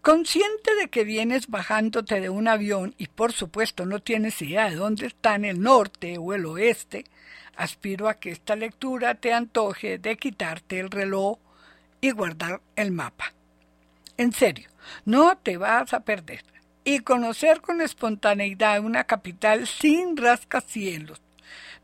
Consciente 0.00 0.74
de 0.76 0.88
que 0.88 1.02
vienes 1.02 1.48
bajándote 1.48 2.20
de 2.20 2.30
un 2.30 2.46
avión 2.46 2.94
y 2.96 3.08
por 3.08 3.32
supuesto 3.32 3.86
no 3.86 4.00
tienes 4.00 4.40
idea 4.40 4.70
de 4.70 4.76
dónde 4.76 5.06
está 5.06 5.34
en 5.34 5.44
el 5.44 5.60
norte 5.60 6.18
o 6.18 6.32
el 6.32 6.46
oeste, 6.46 7.04
aspiro 7.56 8.08
a 8.08 8.14
que 8.14 8.30
esta 8.30 8.54
lectura 8.54 9.16
te 9.16 9.32
antoje 9.32 9.98
de 9.98 10.16
quitarte 10.16 10.78
el 10.78 10.90
reloj 10.90 11.38
y 12.00 12.12
guardar 12.12 12.60
el 12.76 12.92
mapa. 12.92 13.32
En 14.16 14.32
serio, 14.32 14.68
no 15.04 15.36
te 15.38 15.56
vas 15.56 15.92
a 15.92 16.00
perder. 16.00 16.44
Y 16.84 17.00
conocer 17.00 17.60
con 17.60 17.80
espontaneidad 17.80 18.78
una 18.78 19.04
capital 19.04 19.66
sin 19.66 20.16
rascacielos, 20.16 21.20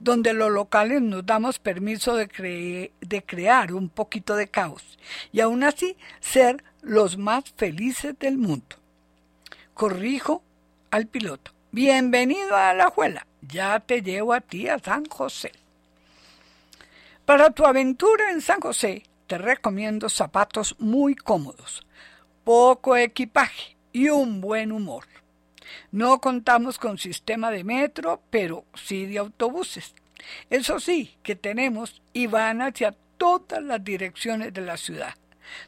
donde 0.02 0.32
los 0.32 0.50
locales 0.50 1.00
nos 1.00 1.24
damos 1.24 1.60
permiso 1.60 2.16
de, 2.16 2.92
de 3.00 3.22
crear 3.22 3.72
un 3.72 3.88
poquito 3.88 4.34
de 4.34 4.48
caos 4.48 4.98
y 5.30 5.40
aún 5.40 5.62
así 5.62 5.96
ser 6.18 6.64
los 6.82 7.18
más 7.18 7.44
felices 7.56 8.18
del 8.18 8.36
mundo. 8.36 8.76
Corrijo 9.74 10.42
al 10.90 11.06
piloto. 11.06 11.52
Bienvenido 11.70 12.56
a 12.56 12.74
la 12.74 12.90
Juela. 12.90 13.26
Ya 13.42 13.78
te 13.80 14.02
llevo 14.02 14.32
a 14.32 14.40
ti 14.40 14.68
a 14.68 14.80
San 14.80 15.04
José. 15.06 15.52
Para 17.24 17.50
tu 17.50 17.64
aventura 17.64 18.32
en 18.32 18.40
San 18.40 18.60
José, 18.60 19.04
te 19.28 19.38
recomiendo 19.38 20.08
zapatos 20.08 20.74
muy 20.80 21.14
cómodos, 21.14 21.86
poco 22.42 22.96
equipaje 22.96 23.76
y 23.92 24.08
un 24.08 24.40
buen 24.40 24.72
humor. 24.72 25.04
No 25.90 26.20
contamos 26.20 26.78
con 26.78 26.98
sistema 26.98 27.50
de 27.50 27.64
metro, 27.64 28.22
pero 28.30 28.64
sí 28.74 29.06
de 29.06 29.18
autobuses. 29.18 29.94
Eso 30.50 30.80
sí, 30.80 31.16
que 31.22 31.36
tenemos 31.36 32.02
y 32.12 32.26
van 32.26 32.62
hacia 32.62 32.94
todas 33.18 33.62
las 33.62 33.82
direcciones 33.82 34.52
de 34.52 34.60
la 34.60 34.76
ciudad. 34.76 35.14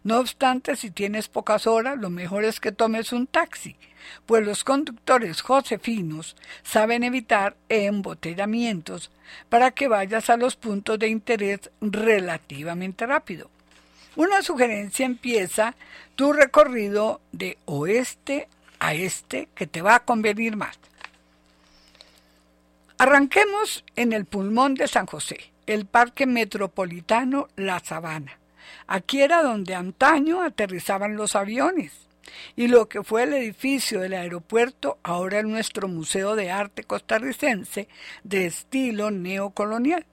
No 0.02 0.18
obstante, 0.18 0.76
si 0.76 0.90
tienes 0.90 1.28
pocas 1.28 1.66
horas, 1.66 1.98
lo 1.98 2.10
mejor 2.10 2.44
es 2.44 2.60
que 2.60 2.72
tomes 2.72 3.12
un 3.12 3.26
taxi, 3.26 3.76
pues 4.26 4.44
los 4.44 4.64
conductores 4.64 5.40
josefinos 5.40 6.36
saben 6.62 7.02
evitar 7.02 7.56
embotellamientos 7.68 9.10
para 9.48 9.72
que 9.72 9.88
vayas 9.88 10.30
a 10.30 10.36
los 10.36 10.56
puntos 10.56 10.98
de 10.98 11.08
interés 11.08 11.70
relativamente 11.80 13.06
rápido. 13.06 13.50
Una 14.16 14.42
sugerencia 14.42 15.04
empieza 15.04 15.74
tu 16.14 16.32
recorrido 16.32 17.20
de 17.32 17.58
oeste 17.64 18.48
a 18.84 18.92
este 18.92 19.48
que 19.54 19.66
te 19.66 19.80
va 19.80 19.94
a 19.94 20.04
convenir 20.04 20.56
más. 20.56 20.78
Arranquemos 22.98 23.82
en 23.96 24.12
el 24.12 24.26
pulmón 24.26 24.74
de 24.74 24.88
San 24.88 25.06
José, 25.06 25.52
el 25.66 25.86
Parque 25.86 26.26
Metropolitano 26.26 27.48
La 27.56 27.80
Sabana. 27.80 28.38
Aquí 28.86 29.22
era 29.22 29.42
donde 29.42 29.74
antaño 29.74 30.42
aterrizaban 30.42 31.16
los 31.16 31.34
aviones. 31.34 31.92
Y 32.56 32.68
lo 32.68 32.88
que 32.88 33.02
fue 33.02 33.22
el 33.22 33.32
edificio 33.34 34.00
del 34.00 34.14
aeropuerto 34.14 34.98
ahora 35.02 35.38
es 35.38 35.44
nuestro 35.44 35.88
Museo 35.88 36.36
de 36.36 36.50
Arte 36.50 36.84
costarricense 36.84 37.88
de 38.22 38.46
estilo 38.46 39.10
neocolonial. 39.10 40.04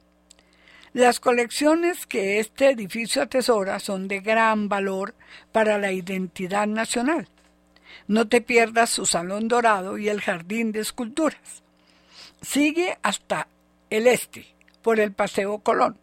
Las 0.94 1.20
colecciones 1.20 2.06
que 2.06 2.40
este 2.40 2.70
edificio 2.70 3.22
atesora 3.22 3.80
son 3.80 4.08
de 4.08 4.20
gran 4.20 4.70
valor 4.70 5.14
para 5.52 5.78
la 5.78 5.92
identidad 5.92 6.68
nacional. 6.68 7.28
No 8.08 8.28
te 8.28 8.42
pierdas 8.42 8.90
su 8.90 9.06
salón 9.06 9.48
dorado 9.48 9.98
y 9.98 10.10
el 10.10 10.22
jardín 10.22 10.72
de 10.72 10.82
esculturas. 10.82 11.64
Sigue 12.42 12.98
hasta 13.04 13.48
el 13.90 14.08
este, 14.08 14.48
por 14.82 15.00
el 15.00 15.12
Paseo 15.12 15.60
Colón 15.60 15.98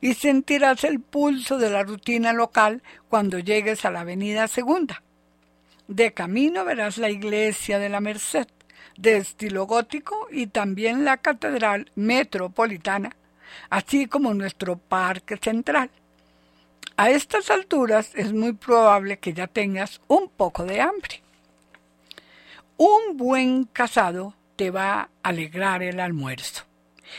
y 0.00 0.14
sentirás 0.14 0.84
el 0.84 1.00
pulso 1.00 1.58
de 1.58 1.70
la 1.70 1.82
rutina 1.82 2.32
local 2.32 2.82
cuando 3.08 3.38
llegues 3.38 3.84
a 3.84 3.90
la 3.90 4.00
Avenida 4.00 4.48
Segunda. 4.48 5.02
De 5.88 6.12
camino 6.12 6.64
verás 6.64 6.98
la 6.98 7.10
iglesia 7.10 7.78
de 7.78 7.88
la 7.88 8.00
Merced, 8.00 8.48
de 8.96 9.18
estilo 9.18 9.66
gótico, 9.66 10.26
y 10.30 10.48
también 10.48 11.04
la 11.04 11.18
Catedral 11.18 11.90
Metropolitana, 11.94 13.14
así 13.70 14.06
como 14.06 14.34
nuestro 14.34 14.76
Parque 14.76 15.36
Central. 15.36 15.90
A 16.96 17.10
estas 17.10 17.50
alturas 17.50 18.12
es 18.14 18.32
muy 18.32 18.54
probable 18.54 19.18
que 19.18 19.34
ya 19.34 19.46
tengas 19.46 20.00
un 20.08 20.28
poco 20.28 20.64
de 20.64 20.80
hambre. 20.80 21.22
Un 22.78 23.16
buen 23.16 23.64
casado 23.64 24.34
te 24.54 24.70
va 24.70 25.00
a 25.00 25.08
alegrar 25.22 25.82
el 25.82 25.98
almuerzo. 25.98 26.64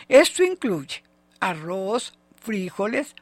Esto 0.07 0.43
incluye 0.43 1.03
arroz, 1.39 2.13
frijoles, 2.35 3.15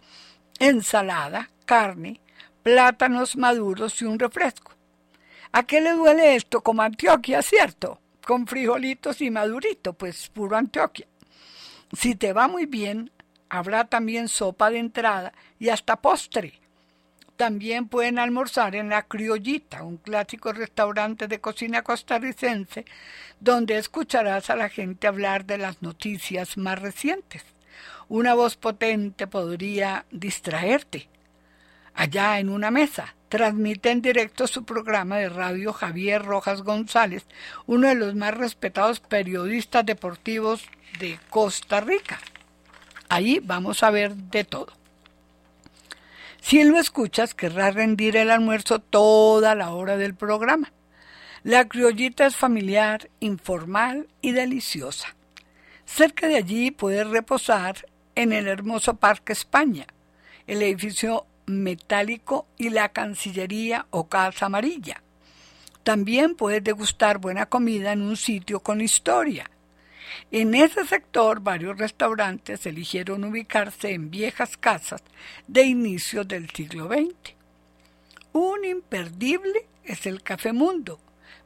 ensalada, 0.59 1.49
carne, 1.65 2.19
plátanos 2.61 3.38
maduros 3.38 4.01
y 4.01 4.05
un 4.05 4.19
refresco. 4.19 4.73
¿A 5.53 5.63
qué 5.63 5.79
le 5.79 5.91
duele 5.91 6.36
esto? 6.36 6.61
Como 6.61 6.81
Antioquia, 6.81 7.41
¿cierto? 7.41 8.01
Con 8.25 8.45
frijolitos 8.47 9.21
y 9.21 9.31
madurito, 9.31 9.93
pues 9.93 10.27
puro 10.27 10.57
Antioquia. 10.57 11.07
Si 11.93 12.15
te 12.15 12.33
va 12.33 12.49
muy 12.49 12.65
bien, 12.65 13.11
habrá 13.47 13.86
también 13.86 14.27
sopa 14.27 14.69
de 14.69 14.79
entrada 14.79 15.31
y 15.57 15.69
hasta 15.69 16.01
postre. 16.01 16.59
También 17.38 17.89
pueden 17.89 18.17
almorzar 18.17 18.75
en 18.75 18.89
La 18.89 19.03
Criollita, 19.03 19.83
un 19.83 19.97
clásico 19.97 20.53
restaurante 20.53 21.27
de 21.27 21.41
cocina 21.41 21.81
costarricense, 21.81 22.86
donde 23.41 23.77
escucharás 23.77 24.49
a 24.49 24.55
la 24.55 24.69
gente 24.69 25.07
hablar 25.07 25.45
de 25.45 25.57
las 25.57 25.81
noticias 25.81 26.57
más 26.57 26.81
recientes. 26.81 27.43
Una 28.07 28.33
voz 28.36 28.55
potente 28.55 29.27
podría 29.27 30.05
distraerte. 30.11 31.09
Allá 31.93 32.39
en 32.39 32.49
una 32.49 32.71
mesa, 32.71 33.15
transmite 33.27 33.91
en 33.91 34.01
directo 34.01 34.47
su 34.47 34.63
programa 34.63 35.17
de 35.17 35.27
radio 35.27 35.73
Javier 35.73 36.23
Rojas 36.23 36.61
González, 36.61 37.25
uno 37.65 37.89
de 37.89 37.95
los 37.95 38.15
más 38.15 38.33
respetados 38.33 39.01
periodistas 39.01 39.86
deportivos 39.86 40.63
de 40.99 41.19
Costa 41.29 41.81
Rica. 41.81 42.19
Ahí 43.09 43.41
vamos 43.43 43.83
a 43.83 43.91
ver 43.91 44.15
de 44.15 44.45
todo. 44.45 44.84
Si 46.47 46.63
lo 46.63 46.77
escuchas, 46.77 47.33
querrás 47.33 47.73
rendir 47.73 48.15
el 48.15 48.29
almuerzo 48.29 48.77
toda 48.77 49.55
la 49.55 49.71
hora 49.71 49.97
del 49.97 50.13
programa. 50.13 50.71
La 51.41 51.67
criollita 51.67 52.27
es 52.27 52.35
familiar, 52.35 53.09
informal 53.19 54.09
y 54.21 54.31
deliciosa. 54.31 55.15
Cerca 55.85 56.27
de 56.27 56.35
allí 56.35 56.69
puedes 56.69 57.07
reposar 57.07 57.87
en 58.13 58.31
el 58.31 58.47
hermoso 58.47 58.97
Parque 58.97 59.33
España, 59.33 59.87
el 60.45 60.61
edificio 60.61 61.25
metálico 61.47 62.45
y 62.59 62.69
la 62.69 62.89
Cancillería 62.89 63.87
o 63.89 64.07
Casa 64.07 64.45
Amarilla. 64.45 65.01
También 65.81 66.35
puedes 66.35 66.63
degustar 66.63 67.17
buena 67.17 67.47
comida 67.47 67.91
en 67.91 68.03
un 68.03 68.17
sitio 68.17 68.59
con 68.59 68.81
historia. 68.81 69.49
En 70.31 70.53
ese 70.55 70.85
sector 70.85 71.39
varios 71.39 71.77
restaurantes 71.77 72.65
eligieron 72.65 73.23
ubicarse 73.23 73.91
en 73.91 74.09
viejas 74.09 74.57
casas 74.57 75.03
de 75.47 75.63
inicios 75.63 76.27
del 76.27 76.49
siglo 76.49 76.87
XX. 76.87 77.33
Un 78.33 78.65
imperdible 78.65 79.67
es 79.83 80.05
el 80.05 80.21
Café 80.21 80.51
Mundo, 80.51 80.99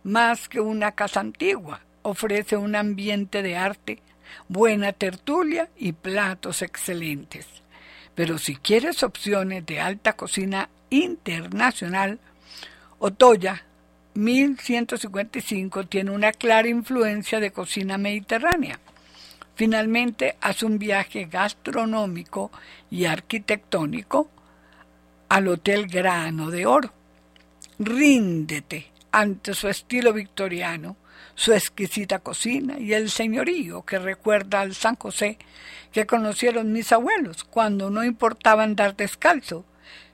más 0.03 0.49
que 0.49 0.59
una 0.59 0.93
casa 0.93 1.19
antigua, 1.19 1.81
ofrece 2.01 2.57
un 2.57 2.75
ambiente 2.75 3.41
de 3.41 3.57
arte 3.57 4.01
buena 4.47 4.93
tertulia 4.93 5.69
y 5.77 5.93
platos 5.93 6.61
excelentes. 6.61 7.47
Pero 8.15 8.37
si 8.37 8.55
quieres 8.55 9.03
opciones 9.03 9.65
de 9.65 9.79
alta 9.79 10.13
cocina 10.13 10.69
internacional, 10.89 12.19
Otoya 12.99 13.63
1155 14.15 15.87
tiene 15.87 16.11
una 16.11 16.31
clara 16.31 16.67
influencia 16.67 17.39
de 17.39 17.51
cocina 17.51 17.97
mediterránea. 17.97 18.79
Finalmente 19.55 20.37
hace 20.41 20.65
un 20.65 20.79
viaje 20.79 21.25
gastronómico 21.25 22.51
y 22.89 23.05
arquitectónico 23.05 24.29
al 25.29 25.47
Hotel 25.47 25.87
Grano 25.87 26.49
de 26.49 26.65
Oro. 26.65 26.93
Ríndete 27.77 28.91
ante 29.11 29.53
su 29.53 29.67
estilo 29.67 30.13
victoriano, 30.13 30.97
su 31.35 31.53
exquisita 31.53 32.19
cocina 32.19 32.79
y 32.79 32.93
el 32.93 33.09
señorío 33.09 33.83
que 33.83 33.99
recuerda 33.99 34.61
al 34.61 34.75
San 34.75 34.95
José 34.95 35.37
que 35.91 36.05
conocieron 36.05 36.71
mis 36.71 36.91
abuelos 36.91 37.43
cuando 37.43 37.89
no 37.89 38.03
importaba 38.03 38.63
andar 38.63 38.95
descalzo, 38.95 39.65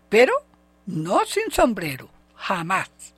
pero 0.09 0.33
no 0.85 1.25
sin 1.25 1.51
sombrero, 1.51 2.09
jamás. 2.35 3.14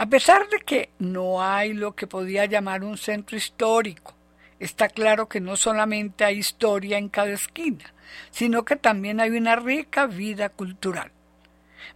A 0.00 0.06
pesar 0.06 0.48
de 0.48 0.60
que 0.60 0.90
no 1.00 1.42
hay 1.42 1.72
lo 1.72 1.96
que 1.96 2.06
podía 2.06 2.46
llamar 2.46 2.84
un 2.84 2.96
centro 2.96 3.36
histórico, 3.36 4.14
está 4.60 4.88
claro 4.88 5.28
que 5.28 5.40
no 5.40 5.56
solamente 5.56 6.24
hay 6.24 6.38
historia 6.38 6.98
en 6.98 7.08
cada 7.08 7.32
esquina, 7.32 7.92
sino 8.30 8.64
que 8.64 8.76
también 8.76 9.18
hay 9.18 9.30
una 9.30 9.56
rica 9.56 10.06
vida 10.06 10.50
cultural. 10.50 11.10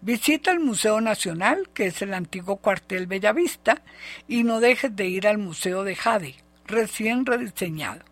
Visita 0.01 0.51
el 0.51 0.59
Museo 0.59 1.01
Nacional, 1.01 1.69
que 1.73 1.87
es 1.87 2.03
el 2.03 2.13
antiguo 2.13 2.57
cuartel 2.57 3.07
Bellavista, 3.07 3.83
y 4.27 4.43
no 4.43 4.59
dejes 4.59 4.97
de 4.97 5.07
ir 5.07 5.29
al 5.29 5.39
Museo 5.39 5.85
de 5.85 5.95
Jade, 5.95 6.35
recién 6.67 7.25
rediseñado, 7.25 8.05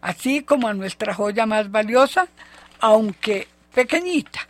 así 0.00 0.42
como 0.42 0.66
a 0.66 0.74
nuestra 0.74 1.14
joya 1.14 1.46
más 1.46 1.70
valiosa, 1.70 2.26
aunque 2.80 3.46
pequeñita, 3.72 4.48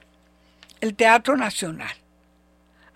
el 0.81 0.95
Teatro 0.95 1.37
Nacional. 1.37 1.95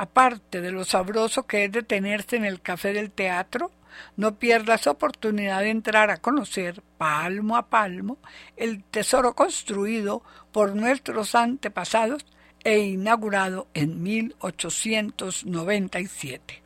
Aparte 0.02 0.60
de 0.60 0.72
lo 0.72 0.84
sabroso 0.84 1.46
que 1.46 1.62
es 1.62 1.70
detenerse 1.70 2.34
en 2.34 2.44
el 2.44 2.60
café 2.60 2.92
del 2.92 3.12
teatro, 3.12 3.70
no 4.16 4.34
pierdas 4.34 4.88
oportunidad 4.88 5.60
de 5.60 5.70
entrar 5.70 6.10
a 6.10 6.16
conocer 6.16 6.82
palmo 6.98 7.56
a 7.56 7.68
palmo 7.68 8.18
el 8.56 8.82
tesoro 8.82 9.36
construido 9.36 10.24
por 10.50 10.74
nuestros 10.74 11.36
antepasados 11.36 12.26
e 12.64 12.80
inaugurado 12.80 13.68
en 13.74 14.02
1897. 14.02 16.62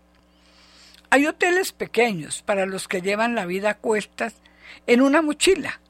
Hay 1.10 1.26
hoteles 1.26 1.72
pequeños 1.72 2.40
para 2.40 2.64
los 2.64 2.88
que 2.88 3.02
llevan 3.02 3.34
la 3.34 3.44
vida 3.44 3.68
a 3.68 3.76
cuestas 3.76 4.36
en 4.86 5.02
una 5.02 5.20
mochila, 5.20 5.82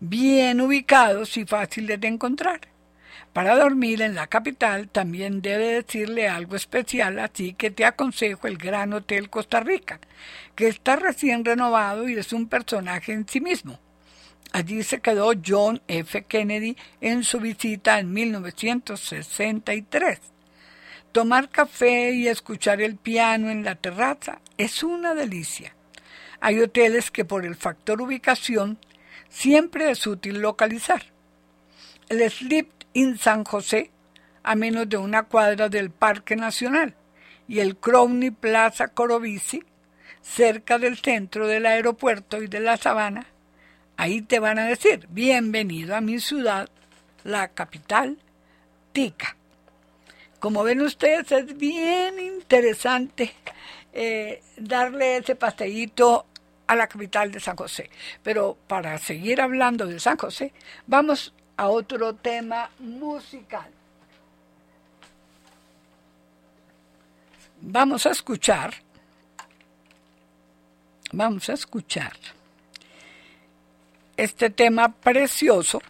bien 0.00 0.60
ubicados 0.60 1.36
y 1.36 1.44
fáciles 1.44 2.00
de 2.00 2.08
encontrar. 2.08 2.71
Para 3.32 3.56
dormir 3.56 4.02
en 4.02 4.14
la 4.14 4.26
capital 4.26 4.88
también 4.88 5.40
debe 5.40 5.82
decirle 5.82 6.28
algo 6.28 6.54
especial, 6.54 7.18
así 7.18 7.54
que 7.54 7.70
te 7.70 7.86
aconsejo 7.86 8.46
el 8.46 8.58
Gran 8.58 8.92
Hotel 8.92 9.30
Costa 9.30 9.60
Rica, 9.60 10.00
que 10.54 10.68
está 10.68 10.96
recién 10.96 11.42
renovado 11.42 12.06
y 12.08 12.18
es 12.18 12.34
un 12.34 12.46
personaje 12.46 13.12
en 13.12 13.26
sí 13.26 13.40
mismo. 13.40 13.80
Allí 14.52 14.82
se 14.82 15.00
quedó 15.00 15.32
John 15.44 15.80
F. 15.88 16.24
Kennedy 16.24 16.76
en 17.00 17.24
su 17.24 17.40
visita 17.40 17.98
en 17.98 18.12
1963. 18.12 20.20
Tomar 21.12 21.48
café 21.48 22.12
y 22.12 22.28
escuchar 22.28 22.82
el 22.82 22.96
piano 22.96 23.48
en 23.48 23.64
la 23.64 23.76
terraza 23.76 24.42
es 24.58 24.82
una 24.82 25.14
delicia. 25.14 25.74
Hay 26.40 26.60
hoteles 26.60 27.10
que 27.10 27.24
por 27.24 27.46
el 27.46 27.56
factor 27.56 28.02
ubicación 28.02 28.78
siempre 29.30 29.90
es 29.90 30.06
útil 30.06 30.40
localizar. 30.40 31.02
El 32.10 32.30
Sleep 32.30 32.81
in 32.94 33.18
San 33.18 33.44
José, 33.44 33.90
a 34.42 34.54
menos 34.54 34.88
de 34.88 34.96
una 34.96 35.24
cuadra 35.24 35.68
del 35.68 35.90
Parque 35.90 36.36
Nacional, 36.36 36.94
y 37.48 37.60
el 37.60 37.76
Crowley 37.76 38.30
Plaza 38.30 38.88
Corovici, 38.88 39.62
cerca 40.20 40.78
del 40.78 40.98
centro 40.98 41.46
del 41.46 41.66
aeropuerto 41.66 42.42
y 42.42 42.46
de 42.46 42.60
la 42.60 42.76
sabana, 42.76 43.26
ahí 43.96 44.22
te 44.22 44.38
van 44.38 44.58
a 44.58 44.66
decir, 44.66 45.06
bienvenido 45.10 45.96
a 45.96 46.00
mi 46.00 46.20
ciudad, 46.20 46.68
la 47.24 47.48
capital, 47.48 48.18
Tica. 48.92 49.36
Como 50.38 50.64
ven 50.64 50.80
ustedes, 50.80 51.30
es 51.32 51.56
bien 51.56 52.18
interesante 52.18 53.32
eh, 53.92 54.42
darle 54.56 55.18
ese 55.18 55.36
paseíto 55.36 56.26
a 56.66 56.74
la 56.74 56.88
capital 56.88 57.30
de 57.30 57.40
San 57.40 57.56
José. 57.56 57.90
Pero 58.22 58.58
para 58.66 58.98
seguir 58.98 59.40
hablando 59.40 59.86
de 59.86 60.00
San 60.00 60.16
José, 60.16 60.52
vamos 60.86 61.32
a 61.56 61.68
otro 61.68 62.14
tema 62.14 62.70
musical. 62.78 63.70
Vamos 67.60 68.06
a 68.06 68.10
escuchar, 68.10 68.74
vamos 71.12 71.48
a 71.48 71.52
escuchar 71.52 72.12
este 74.16 74.50
tema 74.50 74.88
precioso, 74.88 75.80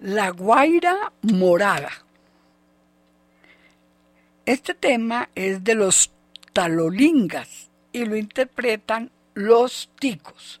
La 0.00 0.30
Guaira 0.30 1.12
Morada. 1.22 1.90
Este 4.44 4.74
tema 4.74 5.30
es 5.34 5.64
de 5.64 5.74
los 5.74 6.12
talolingas 6.52 7.70
y 7.92 8.04
lo 8.04 8.16
interpretan 8.16 9.10
los 9.34 9.90
ticos. 9.98 10.60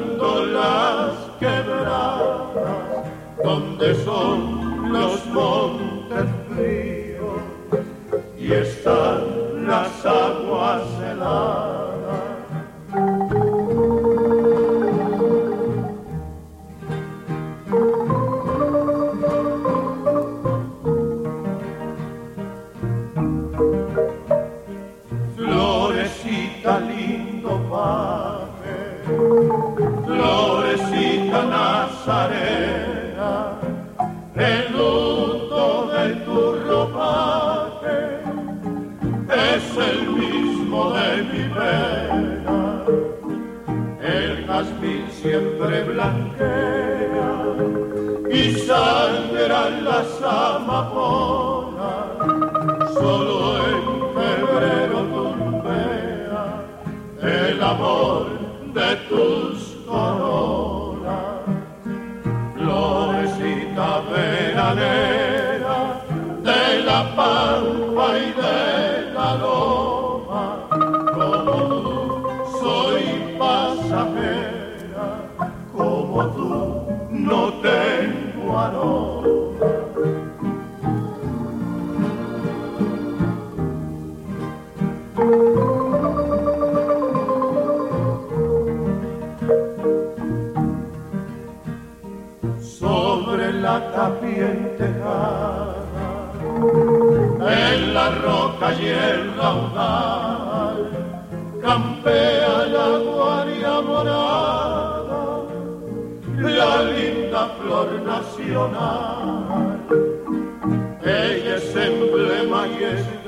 sangran 49.61 49.83
las 49.83 50.07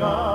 y 0.04 0.33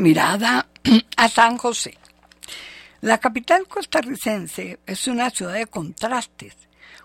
mirada 0.00 0.68
a 1.16 1.28
San 1.28 1.58
José. 1.58 1.98
La 3.00 3.18
capital 3.18 3.66
costarricense 3.66 4.78
es 4.86 5.06
una 5.06 5.30
ciudad 5.30 5.54
de 5.54 5.66
contrastes, 5.66 6.56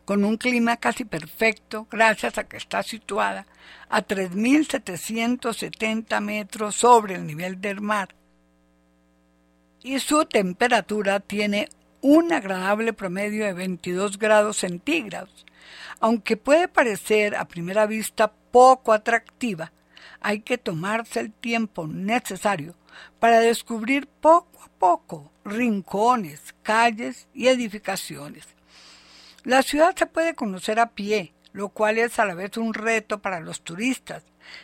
con 0.04 0.26
un 0.26 0.38
clima 0.38 0.78
casi 0.78 1.06
perfecto 1.06 1.88
gracias 1.90 2.38
a 2.38 2.44
que 2.46 2.58
está 2.58 2.84
situada 2.84 3.48
a 3.90 4.06
3.770 4.06 6.22
metros 6.22 6.76
sobre 6.76 7.16
el 7.16 7.26
nivel 7.26 7.60
del 7.62 7.82
mar 7.82 8.14
y 9.86 10.00
su 10.00 10.26
temperatura 10.26 11.20
tiene 11.20 11.70
un 12.02 12.34
agradable 12.34 12.92
promedio 12.92 13.46
de 13.46 13.54
22 13.54 14.18
grados 14.18 14.58
centígrados. 14.58 15.46
Aunque 16.00 16.38
puede 16.38 16.68
parecer 16.68 17.36
a 17.36 17.48
primera 17.48 17.86
vista 17.86 18.34
poco 18.52 18.94
atractiva, 18.94 19.72
hay 20.26 20.40
que 20.40 20.58
tomarse 20.58 21.20
el 21.20 21.32
tiempo 21.32 21.86
necesario 21.86 22.74
para 23.20 23.42
descubrir 23.42 24.08
poco 24.08 24.60
a 24.64 24.70
poco 24.70 25.32
rincones, 25.44 26.56
calles 26.64 27.28
y 27.32 27.46
edificaciones. 27.46 28.48
La 29.44 29.62
ciudad 29.62 29.96
se 29.96 30.08
puede 30.08 30.34
conocer 30.34 30.80
a 30.80 30.90
pie, 30.94 31.36
lo 31.54 31.70
cual 31.70 32.00
es 32.00 32.18
a 32.18 32.26
la 32.26 32.34
vez 32.34 32.58
un 32.58 32.74
reto 32.74 33.22
para 33.22 33.40
los 33.40 33.62
turistas, 33.62 34.24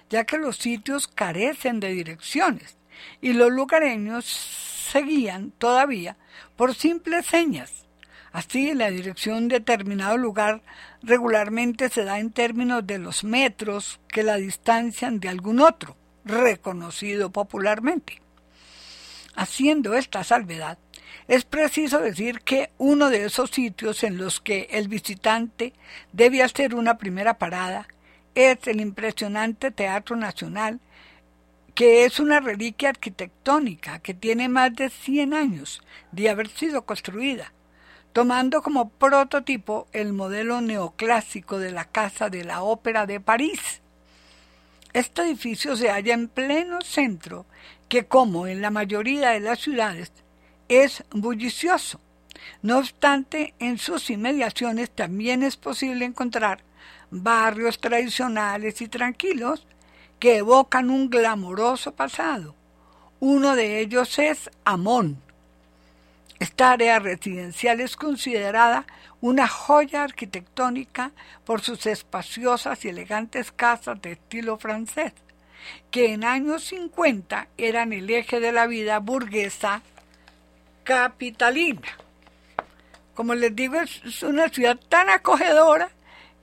ya 0.09 0.23
que 0.23 0.39
los 0.39 0.57
sitios 0.57 1.07
carecen 1.07 1.79
de 1.79 1.89
direcciones 1.89 2.77
y 3.21 3.33
los 3.33 3.51
lugareños 3.51 4.25
se 4.25 5.03
guían 5.03 5.51
todavía 5.51 6.17
por 6.55 6.73
simples 6.73 7.27
señas. 7.27 7.85
Así, 8.31 8.73
la 8.73 8.89
dirección 8.89 9.47
de 9.47 9.59
determinado 9.59 10.17
lugar 10.17 10.63
regularmente 11.03 11.89
se 11.89 12.03
da 12.03 12.19
en 12.19 12.31
términos 12.31 12.85
de 12.85 12.99
los 12.99 13.23
metros 13.23 13.99
que 14.07 14.23
la 14.23 14.35
distancian 14.37 15.19
de 15.19 15.29
algún 15.29 15.59
otro, 15.59 15.95
reconocido 16.25 17.31
popularmente. 17.31 18.21
Haciendo 19.35 19.95
esta 19.95 20.23
salvedad, 20.23 20.77
es 21.27 21.45
preciso 21.45 21.99
decir 21.99 22.41
que 22.41 22.71
uno 22.77 23.09
de 23.09 23.25
esos 23.25 23.49
sitios 23.51 24.03
en 24.03 24.17
los 24.17 24.41
que 24.41 24.67
el 24.71 24.87
visitante 24.87 25.73
debe 26.11 26.43
hacer 26.43 26.75
una 26.75 26.97
primera 26.97 27.37
parada 27.37 27.87
es 28.35 28.57
el 28.67 28.81
impresionante 28.81 29.71
Teatro 29.71 30.15
Nacional, 30.15 30.79
que 31.73 32.05
es 32.05 32.19
una 32.19 32.39
reliquia 32.39 32.89
arquitectónica 32.89 33.99
que 33.99 34.13
tiene 34.13 34.49
más 34.49 34.75
de 34.75 34.89
100 34.89 35.33
años 35.33 35.81
de 36.11 36.29
haber 36.29 36.49
sido 36.49 36.85
construida, 36.85 37.53
tomando 38.13 38.61
como 38.61 38.89
prototipo 38.89 39.87
el 39.93 40.13
modelo 40.13 40.61
neoclásico 40.61 41.59
de 41.59 41.71
la 41.71 41.85
Casa 41.85 42.29
de 42.29 42.43
la 42.43 42.63
Ópera 42.63 43.05
de 43.05 43.19
París. 43.19 43.81
Este 44.93 45.21
edificio 45.21 45.77
se 45.77 45.89
halla 45.89 46.13
en 46.13 46.27
pleno 46.27 46.81
centro, 46.81 47.45
que 47.87 48.05
como 48.05 48.47
en 48.47 48.61
la 48.61 48.69
mayoría 48.69 49.29
de 49.29 49.39
las 49.39 49.59
ciudades 49.59 50.11
es 50.67 51.03
bullicioso. 51.11 52.01
No 52.61 52.79
obstante, 52.79 53.53
en 53.59 53.77
sus 53.77 54.09
inmediaciones 54.09 54.89
también 54.91 55.43
es 55.43 55.57
posible 55.57 56.05
encontrar 56.05 56.63
barrios 57.09 57.79
tradicionales 57.79 58.81
y 58.81 58.87
tranquilos 58.87 59.67
que 60.19 60.37
evocan 60.37 60.89
un 60.89 61.09
glamoroso 61.09 61.93
pasado. 61.93 62.55
Uno 63.19 63.55
de 63.55 63.79
ellos 63.79 64.17
es 64.19 64.49
Amón. 64.65 65.21
Esta 66.41 66.71
área 66.71 66.97
residencial 66.97 67.81
es 67.81 67.95
considerada 67.95 68.87
una 69.21 69.47
joya 69.47 70.01
arquitectónica 70.01 71.11
por 71.45 71.61
sus 71.61 71.85
espaciosas 71.85 72.83
y 72.83 72.89
elegantes 72.89 73.51
casas 73.51 74.01
de 74.01 74.13
estilo 74.13 74.57
francés, 74.57 75.13
que 75.91 76.13
en 76.13 76.23
años 76.23 76.63
50 76.63 77.47
eran 77.59 77.93
el 77.93 78.09
eje 78.09 78.39
de 78.39 78.51
la 78.51 78.65
vida 78.65 78.97
burguesa 78.97 79.83
capitalina. 80.83 81.95
Como 83.13 83.35
les 83.35 83.55
digo, 83.55 83.79
es 83.79 84.23
una 84.23 84.49
ciudad 84.49 84.79
tan 84.89 85.11
acogedora 85.11 85.91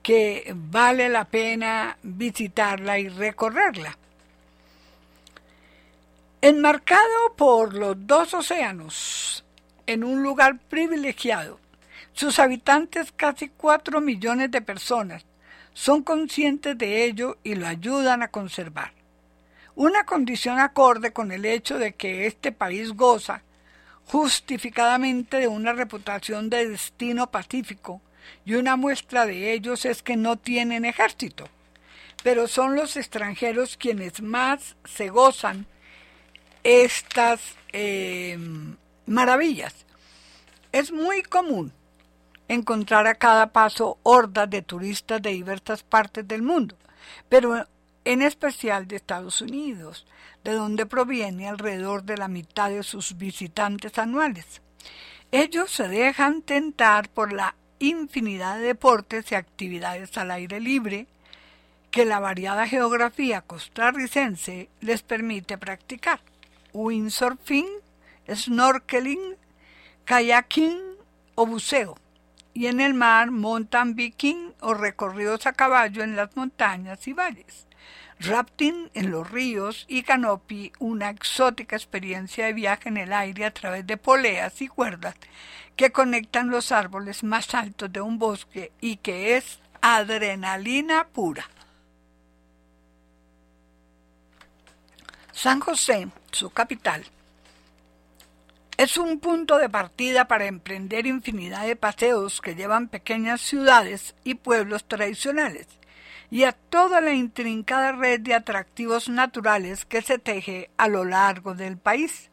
que 0.01 0.53
vale 0.55 1.09
la 1.09 1.25
pena 1.25 1.99
visitarla 2.05 3.01
y 3.01 3.09
recorrerla. 3.09 3.99
Enmarcado 6.41 7.35
por 7.37 7.75
los 7.75 7.97
dos 8.07 8.33
océanos, 8.33 9.45
en 9.89 10.05
un 10.05 10.23
lugar 10.23 10.59
privilegiado, 10.69 11.59
sus 12.13 12.39
habitantes, 12.39 13.11
casi 13.11 13.49
cuatro 13.49 14.03
millones 14.03 14.51
de 14.51 14.61
personas, 14.61 15.25
son 15.73 16.03
conscientes 16.03 16.77
de 16.77 17.05
ello 17.05 17.39
y 17.43 17.55
lo 17.55 17.67
ayudan 17.67 18.23
a 18.23 18.29
conservar. 18.29 18.93
Una 19.75 20.05
condición 20.05 20.59
acorde 20.59 21.15
con 21.15 21.33
el 21.33 21.47
hecho 21.47 21.79
de 21.79 21.95
que 21.95 22.27
este 22.27 22.53
país 22.53 22.93
goza 22.93 23.43
justificadamente 24.05 25.39
de 25.39 25.49
una 25.49 25.73
reputación 25.73 26.51
de 26.51 26.69
destino 26.69 27.31
pacífico, 27.31 28.03
y 28.45 28.57
una 28.57 28.77
muestra 28.77 29.25
de 29.25 29.55
ellos 29.55 29.87
es 29.87 30.03
que 30.03 30.17
no 30.17 30.37
tienen 30.37 30.85
ejército, 30.85 31.49
pero 32.23 32.47
son 32.47 32.75
los 32.75 32.99
extranjeros 32.99 33.79
quienes 33.79 34.21
más 34.21 34.77
se 34.85 35.09
gozan 35.09 35.65
estas 36.63 37.41
eh, 37.73 38.37
maravillas. 39.09 39.75
Es 40.73 40.93
muy 40.93 41.23
común 41.23 41.73
encontrar 42.49 43.07
a 43.07 43.15
cada 43.15 43.53
paso 43.53 43.99
hordas 44.03 44.49
de 44.51 44.63
turistas 44.63 45.21
de 45.23 45.31
diversas 45.31 45.83
partes 45.83 46.27
del 46.27 46.43
mundo, 46.43 46.77
pero 47.29 47.67
en 48.05 48.23
especial 48.23 48.89
de 48.89 48.97
Estados 48.97 49.41
Unidos, 49.43 50.07
de 50.45 50.53
donde 50.53 50.87
proviene 50.87 51.49
alrededor 51.49 52.05
de 52.05 52.17
la 52.17 52.29
mitad 52.29 52.71
de 52.71 52.83
sus 52.83 53.19
visitantes 53.19 53.99
anuales. 53.99 54.63
Ellos 55.31 55.71
se 55.71 55.89
dejan 55.89 56.41
tentar 56.41 57.11
por 57.11 57.33
la 57.35 57.55
infinidad 57.79 58.57
de 58.57 58.69
deportes 58.69 59.31
y 59.31 59.35
actividades 59.35 60.17
al 60.17 60.31
aire 60.31 60.59
libre 60.59 61.07
que 61.91 62.05
la 62.05 62.19
variada 62.19 62.67
geografía 62.67 63.43
costarricense 63.43 64.69
les 64.81 65.03
permite 65.03 65.59
practicar. 65.59 66.21
Windsurfing, 66.73 67.69
snorkeling, 68.29 69.37
kayaking 70.05 70.81
o 71.35 71.47
buceo. 71.47 71.97
y 72.59 72.67
en 72.67 72.81
el 72.81 72.93
mar 72.93 73.31
montan 73.31 73.95
viking 73.95 74.53
o 74.61 74.75
recorridos 74.75 75.47
a 75.47 75.53
caballo 75.53 76.03
en 76.03 76.17
las 76.17 76.37
montañas 76.37 77.07
y 77.07 77.13
valles. 77.13 77.69
Rafting 78.19 78.91
en 78.95 79.13
los 79.13 79.31
ríos 79.31 79.85
y 79.89 80.03
canopy, 80.03 80.73
una 80.81 81.09
exótica 81.09 81.77
experiencia 81.77 82.47
de 82.47 82.55
viaje 82.55 82.89
en 82.89 82.97
el 82.97 83.13
aire 83.13 83.45
a 83.45 83.55
través 83.55 83.87
de 83.87 83.97
poleas 83.97 84.61
y 84.61 84.67
cuerdas 84.67 85.15
que 85.77 85.93
conectan 85.93 86.51
los 86.51 86.73
árboles 86.73 87.23
más 87.23 87.55
altos 87.55 87.93
de 87.93 88.01
un 88.01 88.19
bosque 88.19 88.73
y 88.81 88.97
que 88.97 89.37
es 89.37 89.61
adrenalina 89.81 91.07
pura. 91.07 91.49
San 95.31 95.61
José, 95.61 96.09
su 96.33 96.51
capital, 96.51 97.07
es 98.79 98.97
un 98.97 99.19
punto 99.19 99.59
de 99.59 99.69
partida 99.69 100.29
para 100.29 100.47
emprender 100.47 101.05
infinidad 101.05 101.67
de 101.67 101.75
paseos 101.75 102.41
que 102.41 102.55
llevan 102.55 102.87
pequeñas 102.87 103.41
ciudades 103.41 104.15
y 104.23 104.37
pueblos 104.37 104.87
tradicionales 104.87 105.67
y 106.31 106.45
a 106.45 106.53
toda 106.53 107.01
la 107.01 107.13
intrincada 107.13 107.91
red 107.91 108.21
de 108.21 108.35
atractivos 108.35 109.09
naturales 109.09 109.85
que 109.85 110.01
se 110.01 110.21
teje 110.21 110.71
a 110.77 110.87
lo 110.87 111.05
largo 111.05 111.55
del 111.55 111.77
país. 111.77 112.31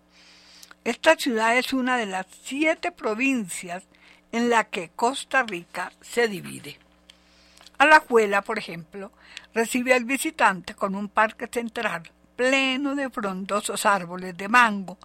Esta 0.84 1.16
ciudad 1.16 1.58
es 1.58 1.74
una 1.74 1.98
de 1.98 2.06
las 2.06 2.28
siete 2.44 2.92
provincias 2.92 3.84
en 4.32 4.52
la 4.52 4.66
que 4.66 4.92
Costa 4.96 5.42
Rica 5.42 5.92
se 6.02 6.28
divide. 6.28 6.78
Alajuela, 7.80 8.44
por 8.44 8.60
ejemplo, 8.60 9.12
recibe 9.56 9.96
al 9.96 10.06
visitante 10.06 10.76
con 10.76 10.94
un 10.94 11.10
parque 11.10 11.48
central 11.52 12.04
pleno 12.36 12.96
de 12.96 13.10
frondosos 13.10 13.86
árboles 13.86 14.36
de 14.38 14.48
mango, 14.48 14.98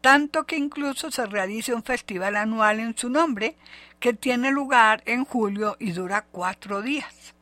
tanto 0.00 0.46
que 0.46 0.56
incluso 0.56 1.10
se 1.10 1.26
realiza 1.26 1.74
un 1.74 1.82
festival 1.82 2.36
anual 2.36 2.80
en 2.80 2.96
su 2.96 3.10
nombre 3.10 3.56
que 4.00 4.12
tiene 4.12 4.50
lugar 4.50 5.02
en 5.06 5.24
julio 5.24 5.76
y 5.78 5.92
dura 5.92 6.24
cuatro 6.30 6.82
días. 6.82 7.34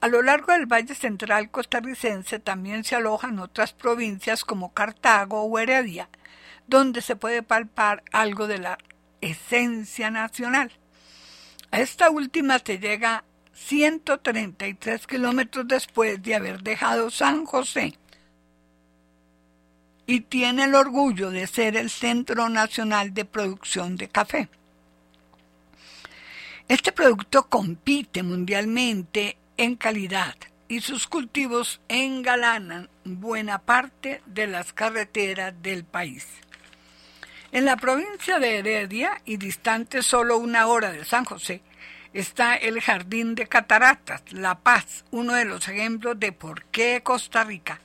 A 0.00 0.08
lo 0.08 0.20
largo 0.22 0.52
del 0.52 0.66
Valle 0.66 0.94
Central 0.94 1.50
costarricense 1.50 2.38
también 2.38 2.84
se 2.84 2.96
alojan 2.96 3.38
otras 3.38 3.72
provincias 3.72 4.44
como 4.44 4.74
Cartago 4.74 5.42
o 5.42 5.58
Heredia, 5.58 6.10
donde 6.66 7.00
se 7.00 7.16
puede 7.16 7.42
palpar 7.42 8.02
algo 8.12 8.46
de 8.46 8.58
la 8.58 8.78
esencia 9.22 10.10
nacional. 10.10 10.72
A 11.70 11.80
esta 11.80 12.10
última 12.10 12.58
se 12.58 12.78
llega 12.78 13.24
133 13.54 15.06
kilómetros 15.06 15.66
después 15.66 16.22
de 16.22 16.34
haber 16.34 16.62
dejado 16.62 17.10
San 17.10 17.46
José 17.46 17.96
y 20.06 20.20
tiene 20.20 20.64
el 20.64 20.74
orgullo 20.74 21.30
de 21.30 21.46
ser 21.46 21.76
el 21.76 21.90
Centro 21.90 22.48
Nacional 22.48 23.14
de 23.14 23.24
Producción 23.24 23.96
de 23.96 24.08
Café. 24.08 24.48
Este 26.68 26.92
producto 26.92 27.48
compite 27.48 28.22
mundialmente 28.22 29.36
en 29.56 29.76
calidad 29.76 30.34
y 30.68 30.80
sus 30.80 31.06
cultivos 31.06 31.80
engalanan 31.88 32.88
buena 33.04 33.58
parte 33.58 34.22
de 34.26 34.46
las 34.46 34.72
carreteras 34.72 35.54
del 35.62 35.84
país. 35.84 36.26
En 37.52 37.66
la 37.66 37.76
provincia 37.76 38.38
de 38.38 38.58
Heredia 38.58 39.22
y 39.24 39.36
distante 39.36 40.02
solo 40.02 40.38
una 40.38 40.66
hora 40.66 40.90
de 40.90 41.04
San 41.04 41.24
José, 41.24 41.62
está 42.12 42.56
el 42.56 42.80
Jardín 42.80 43.34
de 43.34 43.46
Cataratas, 43.46 44.22
La 44.32 44.58
Paz, 44.58 45.04
uno 45.10 45.34
de 45.34 45.44
los 45.44 45.68
ejemplos 45.68 46.18
de 46.18 46.32
por 46.32 46.64
qué 46.64 47.02
Costa 47.02 47.44
Rica 47.44 47.80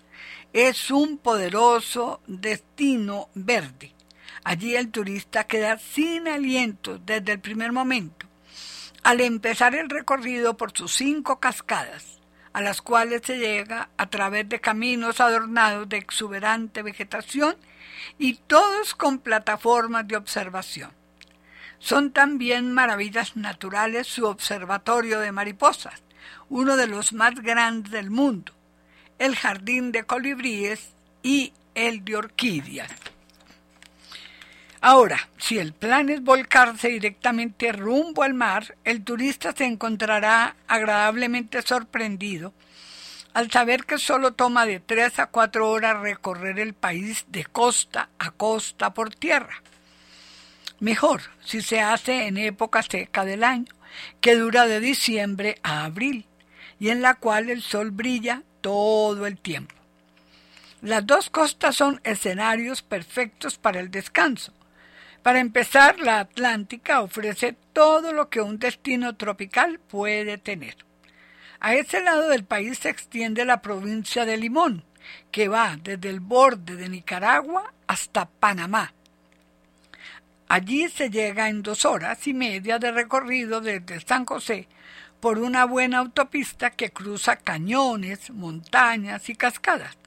es 0.54 0.92
un 0.92 1.18
poderoso 1.18 2.22
destino 2.28 3.30
verde. 3.36 3.94
Allí 4.44 4.76
el 4.76 4.90
turista 4.90 5.46
queda 5.46 5.78
sin 5.78 6.28
aliento 6.28 6.98
desde 6.98 7.34
el 7.34 7.40
primer 7.40 7.72
momento 7.72 8.30
al 9.04 9.22
empezar 9.22 9.76
el 9.76 9.90
recorrido 9.90 10.58
por 10.58 10.76
sus 10.76 10.94
cinco 10.94 11.40
cascadas, 11.40 12.20
a 12.54 12.62
las 12.62 12.82
cuales 12.82 13.22
se 13.24 13.38
llega 13.38 13.90
a 13.98 14.10
través 14.10 14.50
de 14.50 14.60
caminos 14.60 15.22
adornados 15.22 15.88
de 15.90 15.98
exuberante 15.98 16.82
vegetación 16.82 17.56
y 18.18 18.36
todos 18.36 18.96
con 18.96 19.20
plataformas 19.20 20.08
de 20.08 20.18
observación. 20.18 20.92
Son 21.80 22.12
también 22.12 22.74
maravillas 22.74 23.38
naturales 23.38 24.08
su 24.08 24.26
observatorio 24.26 25.20
de 25.20 25.32
mariposas, 25.32 26.04
uno 26.50 26.76
de 26.76 26.88
los 26.88 27.14
más 27.14 27.36
grandes 27.36 27.92
del 27.92 28.10
mundo, 28.10 28.54
el 29.20 29.36
jardín 29.36 29.92
de 29.92 30.04
colibríes 30.04 30.90
y 31.22 31.54
el 31.76 32.04
de 32.04 32.16
orquídeas. 32.16 32.90
Ahora, 34.82 35.28
si 35.38 35.60
el 35.60 35.74
plan 35.74 36.10
es 36.10 36.24
volcarse 36.24 36.88
directamente 36.88 37.74
rumbo 37.74 38.24
al 38.24 38.34
mar, 38.34 38.76
el 38.86 39.04
turista 39.04 39.52
se 39.52 39.66
encontrará 39.66 40.56
agradablemente 40.68 41.62
sorprendido 41.62 42.54
al 43.34 43.52
saber 43.52 43.86
que 43.86 43.98
solo 43.98 44.34
toma 44.34 44.66
de 44.66 44.80
tres 44.80 45.20
a 45.20 45.28
cuatro 45.28 45.70
horas 45.70 46.00
recorrer 46.00 46.60
el 46.60 46.74
país 46.74 47.26
de 47.28 47.46
costa 47.46 48.10
a 48.18 48.32
costa 48.32 48.94
por 48.94 49.14
tierra. 49.14 49.62
Mejor 50.80 51.22
si 51.44 51.62
se 51.62 51.82
hace 51.82 52.28
en 52.28 52.38
época 52.38 52.82
seca 52.82 53.26
del 53.26 53.44
año, 53.44 53.74
que 54.22 54.36
dura 54.36 54.66
de 54.66 54.80
diciembre 54.80 55.60
a 55.62 55.84
abril, 55.84 56.26
y 56.80 56.90
en 56.90 57.02
la 57.02 57.16
cual 57.16 57.50
el 57.50 57.62
sol 57.62 57.92
brilla 57.92 58.44
todo 58.62 59.26
el 59.26 59.38
tiempo. 59.38 59.76
Las 60.82 61.06
dos 61.06 61.30
costas 61.30 61.76
son 61.76 62.00
escenarios 62.04 62.82
perfectos 62.82 63.58
para 63.58 63.80
el 63.80 63.92
descanso, 63.92 64.54
para 65.24 65.40
empezar, 65.40 66.00
la 66.00 66.22
Atlántica 66.22 67.02
ofrece 67.02 67.56
todo 67.74 68.14
lo 68.14 68.30
que 68.30 68.42
un 68.42 68.58
destino 68.58 69.16
tropical 69.18 69.80
puede 69.80 70.38
tener. 70.38 70.78
A 71.60 71.76
ese 71.76 72.02
lado 72.02 72.30
del 72.30 72.46
país 72.46 72.80
se 72.80 72.90
extiende 72.90 73.44
la 73.44 73.62
provincia 73.62 74.26
de 74.26 74.38
Limón, 74.38 74.86
que 75.30 75.50
va 75.50 75.78
desde 75.82 76.10
el 76.10 76.22
borde 76.22 76.78
de 76.78 76.88
Nicaragua 76.88 77.74
hasta 77.86 78.30
Panamá. 78.30 78.94
Allí 80.48 80.88
se 80.88 81.10
llega 81.10 81.50
en 81.50 81.64
dos 81.64 81.84
horas 81.84 82.26
y 82.26 82.34
media 82.34 82.80
de 82.80 82.92
recorrido 82.92 83.60
desde 83.60 84.00
San 84.00 84.26
José 84.26 84.68
por 85.20 85.40
una 85.40 85.66
buena 85.66 86.00
autopista 86.00 86.72
que 86.72 86.92
cruza 86.92 87.38
cañones, 87.38 88.30
montañas 88.30 89.30
y 89.30 89.36
cascadas, 89.36 89.98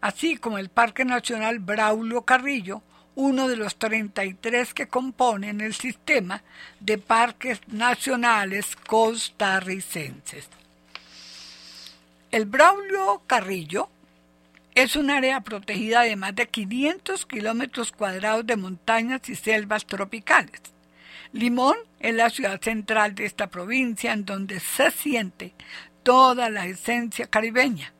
así 0.00 0.36
como 0.36 0.58
el 0.58 0.68
Parque 0.68 1.04
Nacional 1.04 1.58
Braulio 1.58 2.22
Carrillo, 2.22 2.82
uno 3.16 3.48
de 3.48 3.56
los 3.56 3.76
33 3.76 4.72
que 4.72 4.88
componen 4.88 5.60
el 5.60 5.74
sistema 5.74 6.42
de 6.78 6.98
parques 6.98 7.60
nacionales 7.66 8.76
costarricenses. 8.76 10.48
El 12.30 12.46
Braulio 12.46 13.22
Carrillo 13.26 13.88
es 14.76 14.94
un 14.94 15.10
área 15.10 15.40
protegida 15.40 16.02
de 16.02 16.14
más 16.14 16.34
de 16.36 16.48
500 16.48 17.26
kilómetros 17.26 17.90
cuadrados 17.90 18.46
de 18.46 18.56
montañas 18.56 19.28
y 19.28 19.34
selvas 19.34 19.84
tropicales. 19.84 20.62
Limón 21.32 21.76
es 22.00 22.12
la 22.12 22.28
ciudad 22.28 22.60
central 22.60 23.14
de 23.14 23.24
esta 23.24 23.48
provincia 23.48 24.12
en 24.12 24.24
donde 24.24 24.58
se 24.58 24.90
siente 24.90 25.54
toda 26.02 26.50
la 26.50 26.66
esencia 26.66 27.26
caribeña, 27.26 27.92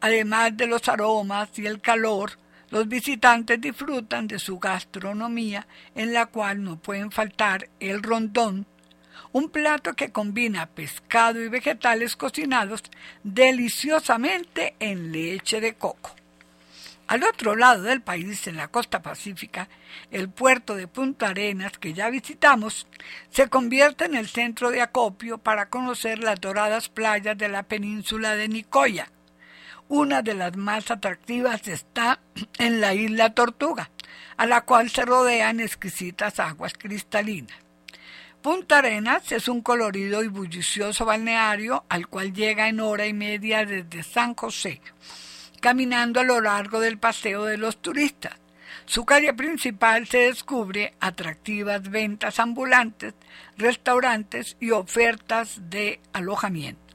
además 0.00 0.56
de 0.56 0.66
los 0.66 0.88
aromas 0.88 1.50
y 1.58 1.66
el 1.66 1.82
calor 1.82 2.38
los 2.70 2.88
visitantes 2.88 3.60
disfrutan 3.60 4.28
de 4.28 4.38
su 4.38 4.58
gastronomía 4.58 5.66
en 5.94 6.14
la 6.14 6.26
cual 6.26 6.62
no 6.62 6.78
pueden 6.78 7.10
faltar 7.10 7.68
el 7.80 8.02
rondón, 8.02 8.66
un 9.32 9.50
plato 9.50 9.94
que 9.94 10.10
combina 10.10 10.66
pescado 10.66 11.42
y 11.42 11.48
vegetales 11.48 12.16
cocinados 12.16 12.82
deliciosamente 13.22 14.74
en 14.78 15.12
leche 15.12 15.60
de 15.60 15.74
coco. 15.74 16.14
Al 17.10 17.24
otro 17.24 17.56
lado 17.56 17.82
del 17.82 18.02
país, 18.02 18.46
en 18.46 18.56
la 18.56 18.68
costa 18.68 19.02
pacífica, 19.02 19.68
el 20.12 20.28
puerto 20.28 20.76
de 20.76 20.86
Punta 20.86 21.30
Arenas, 21.30 21.76
que 21.76 21.92
ya 21.92 22.08
visitamos, 22.08 22.86
se 23.30 23.48
convierte 23.48 24.04
en 24.04 24.14
el 24.14 24.28
centro 24.28 24.70
de 24.70 24.80
acopio 24.80 25.38
para 25.38 25.70
conocer 25.70 26.20
las 26.20 26.40
doradas 26.40 26.88
playas 26.88 27.36
de 27.36 27.48
la 27.48 27.64
península 27.64 28.36
de 28.36 28.46
Nicoya, 28.46 29.10
una 29.88 30.22
de 30.22 30.34
las 30.34 30.56
más 30.56 30.92
atractivas 30.92 31.66
está 31.66 32.20
en 32.58 32.80
la 32.80 32.94
isla 32.94 33.34
Tortuga, 33.34 33.90
a 34.36 34.46
la 34.46 34.60
cual 34.60 34.88
se 34.88 35.04
rodean 35.04 35.58
exquisitas 35.58 36.38
aguas 36.38 36.74
cristalinas. 36.74 37.58
Punta 38.40 38.78
Arenas 38.78 39.32
es 39.32 39.48
un 39.48 39.62
colorido 39.62 40.22
y 40.22 40.28
bullicioso 40.28 41.04
balneario 41.06 41.84
al 41.88 42.06
cual 42.06 42.32
llega 42.32 42.68
en 42.68 42.78
hora 42.78 43.08
y 43.08 43.14
media 43.14 43.66
desde 43.66 44.04
San 44.04 44.36
José, 44.36 44.80
caminando 45.60 46.20
a 46.20 46.24
lo 46.24 46.40
largo 46.40 46.80
del 46.80 46.98
paseo 46.98 47.44
de 47.44 47.58
los 47.58 47.80
turistas. 47.80 48.36
Su 48.86 49.04
calle 49.04 49.32
principal 49.34 50.06
se 50.06 50.18
descubre 50.18 50.94
atractivas 51.00 51.88
ventas 51.90 52.40
ambulantes, 52.40 53.14
restaurantes 53.56 54.56
y 54.58 54.70
ofertas 54.70 55.70
de 55.70 56.00
alojamiento 56.12 56.90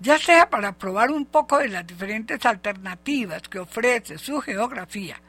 ya 0.00 0.18
sea 0.18 0.48
para 0.48 0.72
probar 0.72 1.10
un 1.10 1.26
poco 1.26 1.58
de 1.58 1.68
las 1.68 1.86
diferentes 1.86 2.44
alternativas 2.46 3.42
que 3.42 3.58
ofrece 3.58 4.18
su 4.18 4.40
geografía 4.40 5.20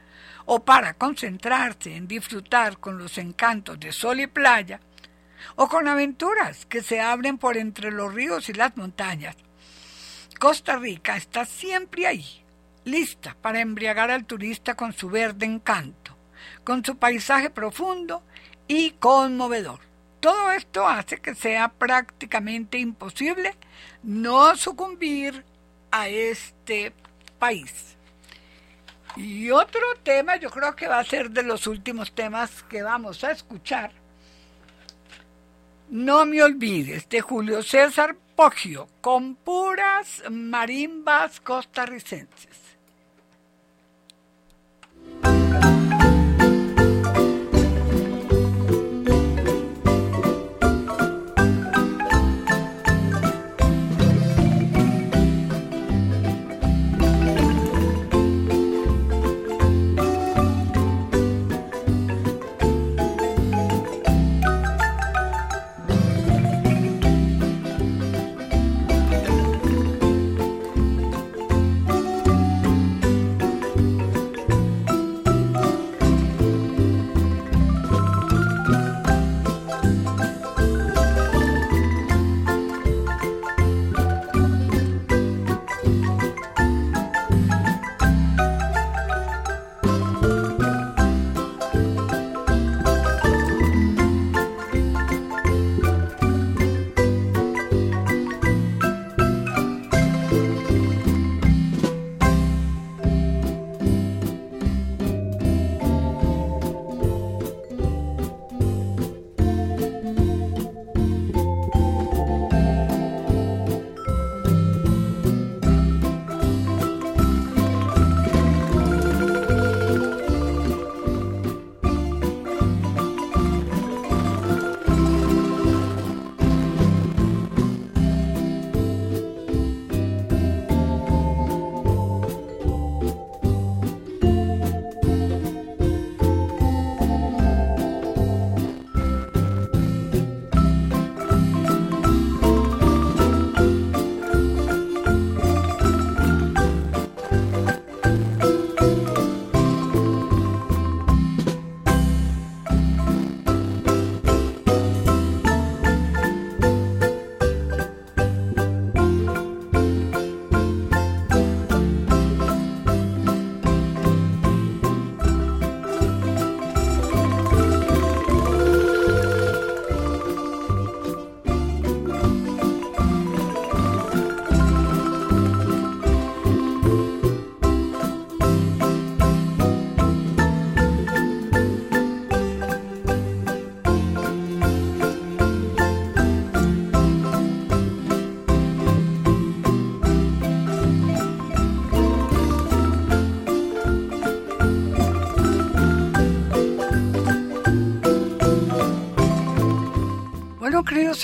o 0.46 0.64
para 0.64 0.94
concentrarse 0.94 1.94
en 1.94 2.08
disfrutar 2.08 2.78
con 2.78 2.98
los 2.98 3.18
encantos 3.18 3.78
de 3.78 3.92
sol 3.92 4.20
y 4.20 4.26
playa, 4.26 4.80
o 5.56 5.68
con 5.68 5.86
aventuras 5.86 6.66
que 6.66 6.82
se 6.82 7.00
abren 7.00 7.38
por 7.38 7.56
entre 7.56 7.90
los 7.90 8.12
ríos 8.12 8.48
y 8.48 8.52
las 8.52 8.76
montañas. 8.76 9.36
Costa 10.38 10.76
Rica 10.76 11.16
está 11.16 11.44
siempre 11.44 12.06
ahí, 12.06 12.41
lista 12.84 13.36
para 13.40 13.60
embriagar 13.60 14.10
al 14.10 14.24
turista 14.24 14.74
con 14.74 14.92
su 14.92 15.08
verde 15.08 15.46
encanto, 15.46 16.16
con 16.64 16.84
su 16.84 16.96
paisaje 16.96 17.50
profundo 17.50 18.22
y 18.68 18.92
conmovedor. 18.92 19.80
Todo 20.20 20.52
esto 20.52 20.88
hace 20.88 21.18
que 21.18 21.34
sea 21.34 21.68
prácticamente 21.68 22.78
imposible 22.78 23.56
no 24.02 24.56
sucumbir 24.56 25.44
a 25.90 26.08
este 26.08 26.92
país. 27.38 27.96
Y 29.16 29.50
otro 29.50 29.82
tema, 30.02 30.36
yo 30.36 30.50
creo 30.50 30.74
que 30.74 30.88
va 30.88 30.98
a 30.98 31.04
ser 31.04 31.30
de 31.30 31.42
los 31.42 31.66
últimos 31.66 32.12
temas 32.12 32.62
que 32.64 32.82
vamos 32.82 33.24
a 33.24 33.32
escuchar. 33.32 33.92
No 35.90 36.24
me 36.24 36.42
olvides 36.42 37.08
de 37.08 37.20
Julio 37.20 37.62
César 37.62 38.16
Poggio 38.34 38.88
con 39.02 39.34
puras 39.34 40.22
marimbas 40.30 41.40
costarricenses. 41.40 42.61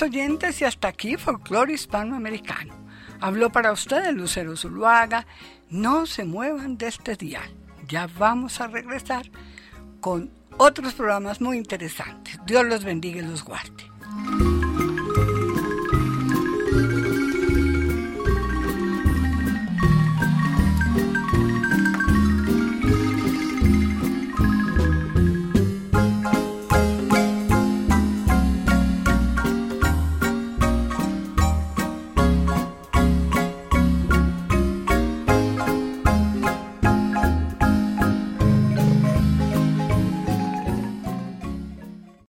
Oyentes, 0.01 0.61
y 0.61 0.65
hasta 0.65 0.87
aquí 0.87 1.17
Folclore 1.17 1.73
Hispanoamericano. 1.73 2.73
Habló 3.21 3.51
para 3.51 3.71
ustedes 3.71 4.13
Lucero 4.13 4.55
Zuluaga. 4.55 5.25
No 5.69 6.05
se 6.05 6.25
muevan 6.25 6.77
de 6.77 6.87
este 6.87 7.15
día. 7.15 7.41
Ya 7.87 8.07
vamos 8.17 8.61
a 8.61 8.67
regresar 8.67 9.29
con 9.99 10.31
otros 10.57 10.93
programas 10.93 11.41
muy 11.41 11.57
interesantes. 11.57 12.39
Dios 12.45 12.65
los 12.65 12.83
bendiga 12.83 13.19
y 13.19 13.25
los 13.25 13.43
guarde. 13.43 13.89